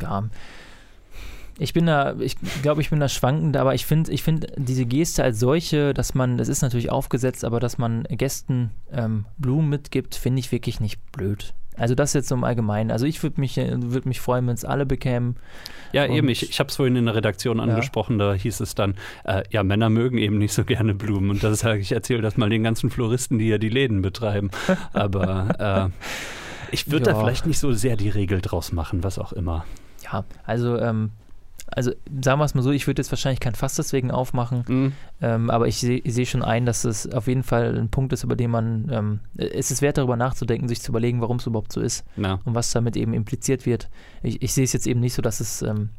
[0.00, 0.24] Ja.
[1.58, 4.86] Ich bin da, ich glaube, ich bin da schwankend, aber ich finde, ich finde diese
[4.86, 9.68] Geste als solche, dass man, das ist natürlich aufgesetzt, aber dass man Gästen ähm, Blumen
[9.68, 11.52] mitgibt, finde ich wirklich nicht blöd.
[11.80, 12.90] Also das jetzt so im Allgemeinen.
[12.90, 15.36] Also ich würde mich, würde mich freuen, wenn es alle bekämen.
[15.92, 18.74] Ja, Und- eben, ich, ich habe es vorhin in der Redaktion angesprochen, da hieß es
[18.74, 21.30] dann, äh, ja, Männer mögen eben nicht so gerne Blumen.
[21.30, 24.50] Und das sage ich, erzähle das mal den ganzen Floristen, die ja die Läden betreiben.
[24.92, 27.18] Aber äh, ich würde da Ja.
[27.20, 29.64] vielleicht nicht so sehr die Regel draus machen, was auch immer.
[30.04, 31.10] Ja, also, ähm,
[31.74, 31.92] also
[32.22, 34.92] sagen wir es mal so, ich würde jetzt wahrscheinlich kein Fass deswegen aufmachen, Mhm.
[35.22, 38.24] ähm, aber ich sehe seh schon ein, dass es auf jeden Fall ein Punkt ist,
[38.24, 41.72] über den man, ähm, es ist wert darüber nachzudenken, sich zu überlegen, warum es überhaupt
[41.72, 42.04] so ist.
[42.16, 43.88] Na, und was damit eben impliziert wird.
[44.22, 45.90] Ich, ich sehe es jetzt eben nicht so, dass es ähm,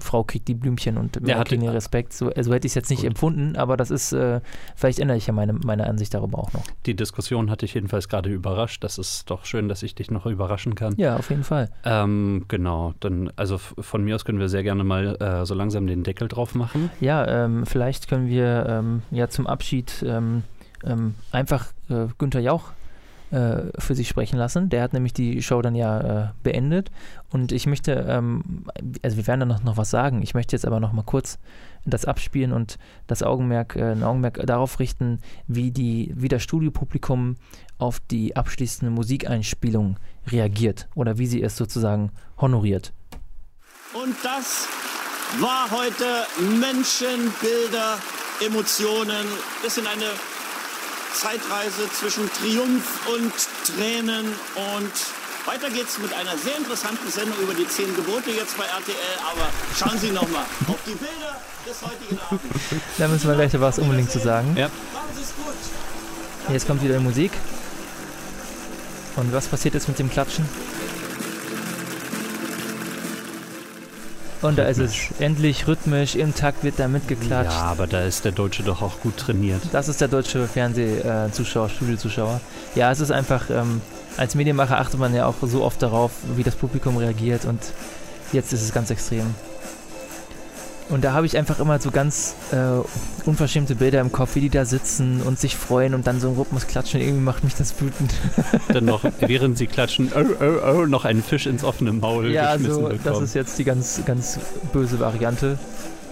[0.00, 2.12] Frau kriegt die Blümchen und Ja, Männer hatte- den Respekt.
[2.12, 3.08] So, also hätte ich es jetzt nicht Gut.
[3.10, 4.40] empfunden, aber das ist, äh,
[4.74, 6.64] vielleicht ändere ich ja meine, meine Ansicht darüber auch noch.
[6.86, 8.82] die Diskussion hatte ich jedenfalls gerade überrascht.
[8.82, 10.94] Das ist doch schön, dass ich dich noch überraschen kann.
[10.96, 11.70] Ja, auf jeden Fall.
[11.84, 15.86] Ähm, genau, dann, also von mir aus können wir sehr gerne mal äh, so langsam
[15.86, 16.90] den Deckel drauf machen.
[17.00, 20.42] Ja, ähm, vielleicht können wir ähm, ja zum Abschied ähm,
[20.84, 22.72] ähm, einfach äh, Günther Jauch
[23.30, 24.70] für sich sprechen lassen.
[24.70, 26.90] Der hat nämlich die Show dann ja äh, beendet.
[27.30, 28.64] Und ich möchte, ähm,
[29.02, 30.22] also wir werden dann noch, noch was sagen.
[30.22, 31.38] Ich möchte jetzt aber noch mal kurz
[31.84, 37.36] das abspielen und das Augenmerk, äh, ein Augenmerk darauf richten, wie, die, wie das Studiopublikum
[37.78, 42.92] auf die abschließende Musikeinspielung reagiert oder wie sie es sozusagen honoriert.
[43.94, 44.68] Und das
[45.40, 46.26] war heute
[46.58, 47.98] Menschen, Bilder,
[48.44, 49.26] Emotionen.
[49.62, 50.06] Das sind eine
[51.14, 53.32] Zeitreise zwischen Triumph und
[53.64, 54.26] Tränen.
[54.74, 54.92] Und
[55.46, 58.94] weiter geht's mit einer sehr interessanten Sendung über die zehn Gebote jetzt bei RTL.
[59.30, 62.44] Aber schauen Sie nochmal auf die Bilder des heutigen Abends.
[62.98, 64.56] Da müssen wir gleich was unbedingt zu sagen.
[64.56, 64.68] Ja.
[64.92, 66.52] Machen Sie es gut.
[66.52, 67.32] Jetzt kommt wieder die Musik.
[69.16, 70.48] Und was passiert jetzt mit dem Klatschen?
[74.40, 77.50] Und da ist es endlich rhythmisch, im Takt wird da mitgeklatscht.
[77.50, 79.60] Ja, aber da ist der Deutsche doch auch gut trainiert.
[79.72, 82.40] Das ist der deutsche Fernsehzuschauer, Studiozuschauer.
[82.74, 83.80] Ja, es ist einfach, ähm,
[84.16, 87.60] als Medienmacher achtet man ja auch so oft darauf, wie das Publikum reagiert und
[88.32, 89.34] jetzt ist es ganz extrem.
[90.88, 92.56] Und da habe ich einfach immer so ganz äh,
[93.26, 96.34] unverschämte Bilder im Kopf, wie die da sitzen und sich freuen und dann so im
[96.38, 97.00] Rhythmus klatschen.
[97.00, 98.12] Irgendwie macht mich das wütend.
[98.72, 102.54] Dann noch, während sie klatschen, oh, oh, oh, noch einen Fisch ins offene Maul ja,
[102.56, 103.00] geschmissen so, bekommen.
[103.04, 104.38] das ist jetzt die ganz, ganz
[104.72, 105.58] böse Variante.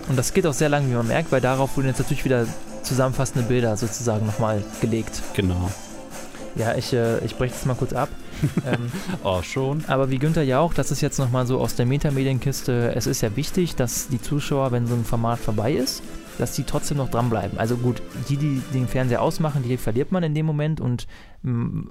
[0.08, 2.46] Und das geht auch sehr lange, wie man merkt, weil darauf wurden jetzt natürlich wieder
[2.82, 5.22] zusammenfassende Bilder sozusagen nochmal gelegt.
[5.34, 5.70] Genau.
[6.54, 8.08] Ja, ich, äh, ich breche das mal kurz ab.
[8.66, 8.90] ähm,
[9.22, 9.84] Oh, schon.
[9.86, 13.34] aber wie Günther Jauch, das ist jetzt nochmal so aus der Metamedienkiste, es ist ja
[13.36, 16.02] wichtig, dass die Zuschauer, wenn so ein Format vorbei ist,
[16.38, 17.58] dass die trotzdem noch dranbleiben.
[17.58, 21.06] Also gut, die, die den Fernseher ausmachen, die verliert man in dem Moment und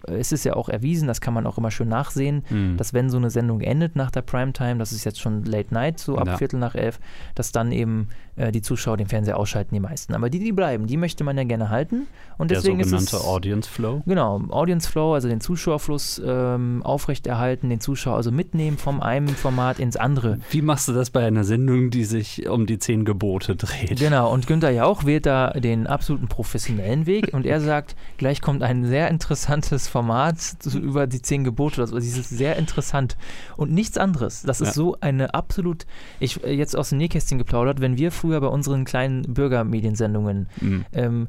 [0.08, 2.78] es ist ja auch erwiesen, das kann man auch immer schön nachsehen, Hm.
[2.78, 6.00] dass wenn so eine Sendung endet nach der Primetime, das ist jetzt schon Late Night,
[6.00, 6.38] so ab Ja.
[6.38, 7.00] Viertel nach elf,
[7.36, 10.14] dass dann eben äh, die Zuschauer den Fernseher ausschalten, die meisten.
[10.14, 13.16] Aber die, die bleiben, die möchte man ja gerne halten und Der deswegen ist sogenannte
[13.18, 13.24] es...
[13.26, 14.04] Audience Flow.
[14.06, 19.80] Genau, Audience Flow, also den Zuschauerfluss ähm, aufrechterhalten, den Zuschauer also mitnehmen vom einen Format
[19.80, 20.40] ins andere.
[20.52, 23.98] Wie machst du das bei einer Sendung, die sich um die zehn Gebote dreht?
[24.00, 28.64] Genau, und Günther Jauch wählt da den absoluten professionellen Weg und er sagt, gleich kommt
[28.64, 29.10] ein sehr
[29.46, 31.82] interessantes Format zu, über die zehn Gebote.
[31.82, 33.16] Also dieses sehr interessant
[33.58, 34.42] und nichts anderes.
[34.42, 34.74] Das ist Ja.
[34.74, 35.86] so eine absolut,
[36.20, 40.86] ich äh, jetzt aus dem Nähkästchen geplaudert, wenn wir früher bei unseren kleinen Bürgermediensendungen Hm.
[40.94, 41.28] ähm,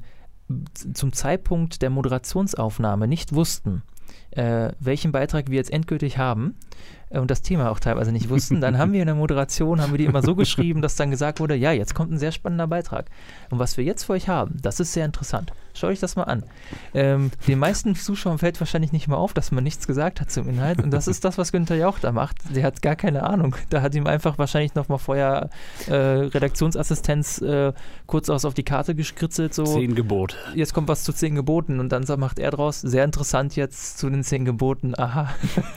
[0.95, 3.83] zum Zeitpunkt der Moderationsaufnahme nicht wussten,
[4.31, 6.55] äh, welchen Beitrag wir jetzt endgültig haben
[7.11, 9.93] äh, und das Thema auch teilweise nicht wussten, dann haben wir in der Moderation, haben
[9.93, 12.67] wir die immer so geschrieben, dass dann gesagt wurde, ja, jetzt kommt ein sehr spannender
[12.69, 13.07] Beitrag.
[13.51, 15.53] Und was wir jetzt für euch haben, das ist sehr interessant.
[15.77, 16.43] Schaut euch das mal an.
[16.95, 20.49] Ähm, den meisten Zuschauern fällt wahrscheinlich nicht mal auf, dass man nichts gesagt hat zum
[20.49, 20.83] Inhalt.
[20.83, 22.39] Und das ist das, was Günther Jauch da macht.
[22.55, 23.55] Der hat gar keine Ahnung.
[23.70, 25.51] Da hat ihm einfach wahrscheinlich noch mal vorher
[25.87, 27.72] äh, Redaktionsassistenz äh,
[28.07, 29.55] kurz aus auf die Karte geskritzelt.
[29.55, 30.37] So, Zehn Gebote.
[30.55, 33.99] jetzt kommt was zu zehn Geboten und dann so macht er draus, sehr interessant jetzt
[33.99, 35.29] zu den zehn Geboten, aha.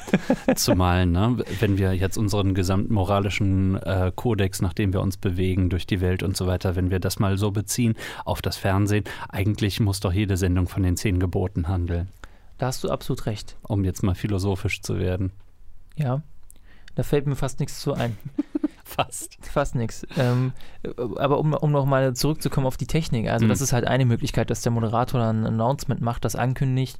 [0.56, 5.70] Zumal, ne, wenn wir jetzt unseren gesamten moralischen äh, Kodex, nach dem wir uns bewegen
[5.70, 7.96] durch die Welt und so weiter, wenn wir das mal so beziehen
[8.26, 12.10] auf das Fernsehen, eigentlich muss doch jede Sendung von den zehn Geboten handeln,
[12.60, 13.58] Da hast du absolut recht.
[13.64, 15.32] um jetzt mal philosophisch zu werden.
[15.96, 16.22] Ja,
[16.94, 18.16] da fällt mir fast nichts zu ein.
[18.84, 19.38] Fast.
[19.42, 20.06] Fast nichts.
[20.18, 20.52] Ähm,
[21.18, 23.50] aber um, um nochmal zurückzukommen auf die Technik, also Mhm.
[23.50, 26.98] das ist halt eine Möglichkeit, dass der Moderator dann ein Announcement macht, das ankündigt.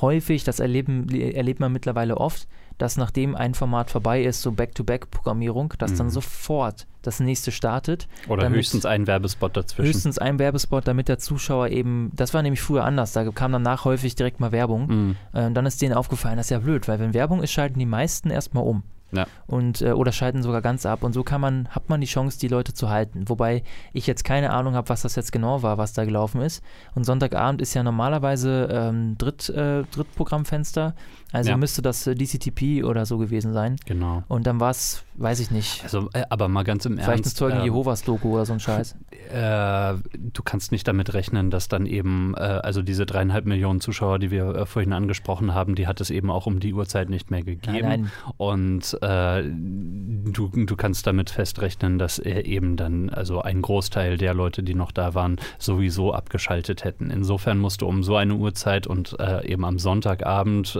[0.00, 2.48] Häufig, das erleben, erlebt man mittlerweile oft,
[2.82, 6.10] dass nachdem ein Format vorbei ist, so Back-to-Back-Programmierung, dass dann Mhm.
[6.10, 8.08] sofort das nächste startet.
[8.28, 9.86] Oder höchstens ein Werbespot dazwischen.
[9.88, 13.84] Höchstens ein Werbespot, damit der Zuschauer eben, das war nämlich früher anders, da kam danach
[13.84, 14.86] häufig direkt mal Werbung.
[14.88, 15.16] Mhm.
[15.32, 17.78] Äh, und dann ist denen aufgefallen, das ist ja blöd, weil wenn Werbung ist, schalten
[17.78, 18.82] die meisten erstmal um.
[19.12, 19.26] Ja.
[19.46, 21.02] Und, äh, oder schalten sogar ganz ab.
[21.02, 23.28] Und so kann man, hat man die Chance, die Leute zu halten.
[23.28, 26.62] Wobei ich jetzt keine Ahnung habe, was das jetzt genau war, was da gelaufen ist.
[26.94, 30.94] Und Sonntagabend ist ja normalerweise ähm, Dritt, äh, Drittprogrammfenster.
[31.32, 31.56] Also Ja.
[31.56, 33.76] müsste das äh, DCTP oder so gewesen sein.
[33.86, 34.22] Genau.
[34.28, 37.36] Und dann war es, weiß ich nicht, Also, äh, aber mal ganz im vielleicht Ernst.
[37.36, 38.96] Zeugen ähm, Jehovas Doku oder so ein Scheiß.
[39.32, 44.18] äh, du kannst nicht damit rechnen, dass dann eben, äh, also diese dreieinhalb Millionen Zuschauer,
[44.18, 47.30] die wir äh, vorhin angesprochen haben, die hat es eben auch um die Uhrzeit nicht
[47.30, 47.88] mehr gegeben.
[47.88, 48.10] Nein, nein.
[48.38, 54.34] Und äh, du, du kannst damit festrechnen, dass er eben dann, also ein Großteil der
[54.34, 57.10] Leute, die noch da waren, sowieso abgeschaltet hätten.
[57.10, 60.78] Insofern musst du um so eine Uhrzeit und äh, eben am Sonntagabend,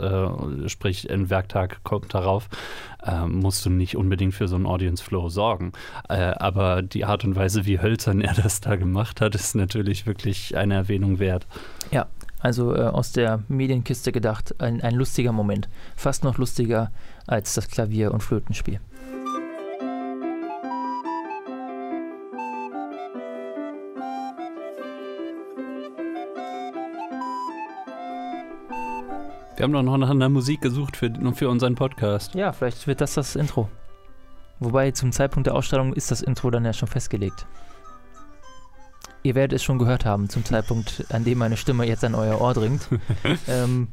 [0.66, 2.48] sprich ein Werktag kommt darauf,
[3.04, 5.72] äh, musst du nicht unbedingt für so einen Audience Flow sorgen.
[6.08, 10.06] Äh, aber die Art und Weise, wie hölzern er das da gemacht hat, ist natürlich
[10.06, 11.46] wirklich eine Erwähnung wert.
[11.90, 12.06] Ja,
[12.40, 15.68] also äh, aus der Medienkiste gedacht, ein, ein lustiger Moment.
[15.96, 16.90] Fast noch lustiger
[17.26, 18.80] als das Klavier- und Flötenspiel.
[29.56, 32.34] Wir haben doch noch nach einer Musik gesucht für, für unseren Podcast.
[32.34, 33.68] Ja, vielleicht wird das das Intro.
[34.60, 37.46] Wobei zum Zeitpunkt der Ausstrahlung ist das Intro dann ja schon festgelegt.
[39.22, 42.40] Ihr werdet es schon gehört haben, zum Zeitpunkt, an dem meine Stimme jetzt an euer
[42.40, 42.88] Ohr dringt.
[43.48, 43.88] ähm,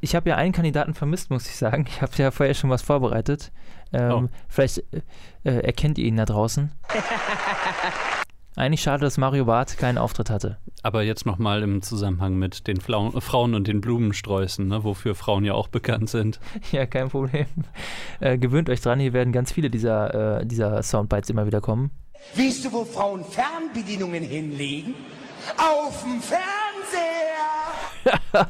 [0.00, 1.84] ich habe ja einen Kandidaten vermisst, muss ich sagen.
[1.88, 3.52] Ich habe ja vorher schon was vorbereitet.
[3.92, 4.28] Ähm, Oh.
[4.48, 4.78] Vielleicht
[5.44, 6.72] äh, erkennt ihr ihn da draußen.
[8.56, 10.56] Eigentlich schade, dass Mario Barth keinen Auftritt hatte.
[10.82, 15.44] Aber jetzt nochmal im Zusammenhang mit den Flau Frauen und den Blumensträußen, ne, wofür Frauen
[15.44, 16.40] ja auch bekannt sind.
[16.72, 17.46] Ja, kein Problem.
[18.18, 21.90] Äh, gewöhnt euch dran, hier werden ganz viele dieser, äh, dieser Soundbites immer wieder kommen.
[22.34, 24.94] Weißt du, wo Frauen Fernbedienungen hinlegen?
[25.56, 26.46] Auf dem Fernseher!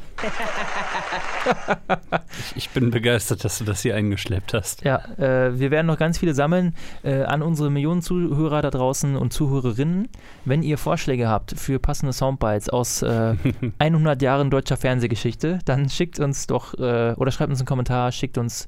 [2.39, 4.83] ich, ich, bin begeistert, dass du das hier eingeschleppt hast.
[4.83, 9.15] Ja, äh, wir werden noch ganz viele sammeln äh, an unsere Millionen Zuhörer da draußen
[9.15, 10.09] und Zuhörerinnen.
[10.45, 13.35] Wenn ihr Vorschläge habt für passende Soundbites aus äh,
[13.79, 18.37] 100 Jahren deutscher Fernsehgeschichte, dann schickt uns doch äh, oder schreibt uns einen Kommentar, schickt
[18.37, 18.67] uns,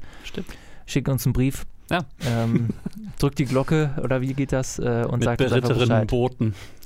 [0.86, 1.66] schickt uns einen Brief.
[1.90, 2.06] Ja.
[2.26, 2.70] Ähm,
[3.20, 6.08] drückt die Glocke oder wie geht das äh, und Mit sagt uns einfach beritteren Bescheid.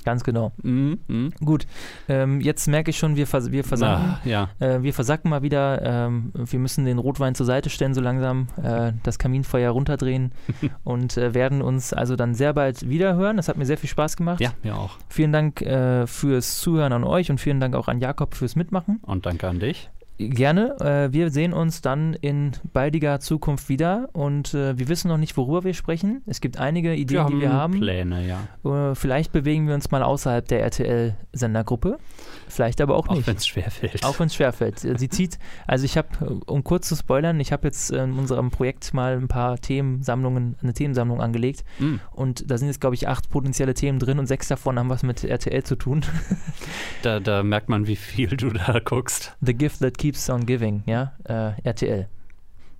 [0.04, 0.52] Ganz genau.
[0.62, 1.32] Mhm, mhm.
[1.44, 1.66] Gut,
[2.08, 4.04] ähm, jetzt merke ich schon, wir, vers wir versacken.
[4.04, 4.50] Ah, ja.
[4.60, 5.82] Äh, wir versacken mal wieder.
[5.82, 10.32] Ähm, wir müssen den Rotwein zur Seite stellen, so langsam, äh, das Kaminfeuer runterdrehen
[10.84, 13.36] und äh, werden uns also dann sehr bald wieder hören.
[13.36, 14.40] Das hat mir sehr viel Spaß gemacht.
[14.40, 14.98] Ja, mir auch.
[15.08, 19.00] Vielen Dank äh, fürs Zuhören an euch und vielen Dank auch an Jakob fürs Mitmachen.
[19.02, 19.88] Und danke an dich.
[20.16, 20.76] Gerne.
[20.80, 25.36] Äh, wir sehen uns dann in baldiger Zukunft wieder und äh, wir wissen noch nicht,
[25.36, 26.22] worüber wir sprechen.
[26.26, 27.80] Es gibt einige Ideen, wir die wir haben.
[27.80, 28.90] Pläne, ja.
[28.90, 31.98] Äh, vielleicht bewegen wir uns mal außerhalb der RTL-Sendergruppe.
[32.54, 33.22] Vielleicht aber auch nicht.
[33.22, 34.04] Auch wenn es schwerfällt.
[34.04, 34.78] Auch wenn es schwerfällt.
[34.78, 36.08] Sie zieht, also ich habe,
[36.46, 40.72] um kurz zu spoilern, ich habe jetzt in unserem Projekt mal ein paar Themensammlungen, eine
[40.72, 41.96] Themensammlung angelegt Mm.
[42.12, 45.02] und da sind jetzt, glaube ich, acht potenzielle Themen drin und sechs davon haben was
[45.02, 46.04] mit RTL zu tun.
[47.02, 49.36] Da, da merkt man, wie viel du da guckst.
[49.42, 52.08] The gift that keeps on giving, ja, äh, RTL.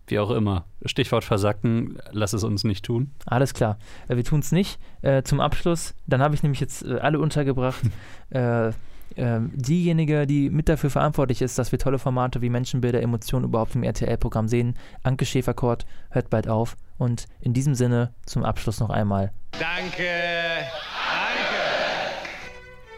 [0.06, 0.66] Wie auch immer.
[0.84, 3.10] Stichwort versacken, lass es uns nicht tun.
[3.26, 3.78] Alles klar.
[4.08, 4.78] Äh, wir tun es nicht.
[5.02, 7.82] Äh, zum Abschluss, dann habe ich nämlich jetzt äh, alle untergebracht.
[8.30, 8.72] äh, äh,
[9.16, 13.82] diejenige, die mit dafür verantwortlich ist, dass wir tolle Formate wie Menschenbilder, Emotionen überhaupt im
[13.82, 16.76] RTL-Programm sehen, Anke Schäferkort, hört bald auf.
[16.98, 19.32] Und in diesem Sinne zum Abschluss noch einmal.
[19.52, 20.02] Danke.
[20.02, 20.64] Danke.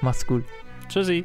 [0.00, 0.44] Macht's gut.
[0.88, 1.24] Tschüssi.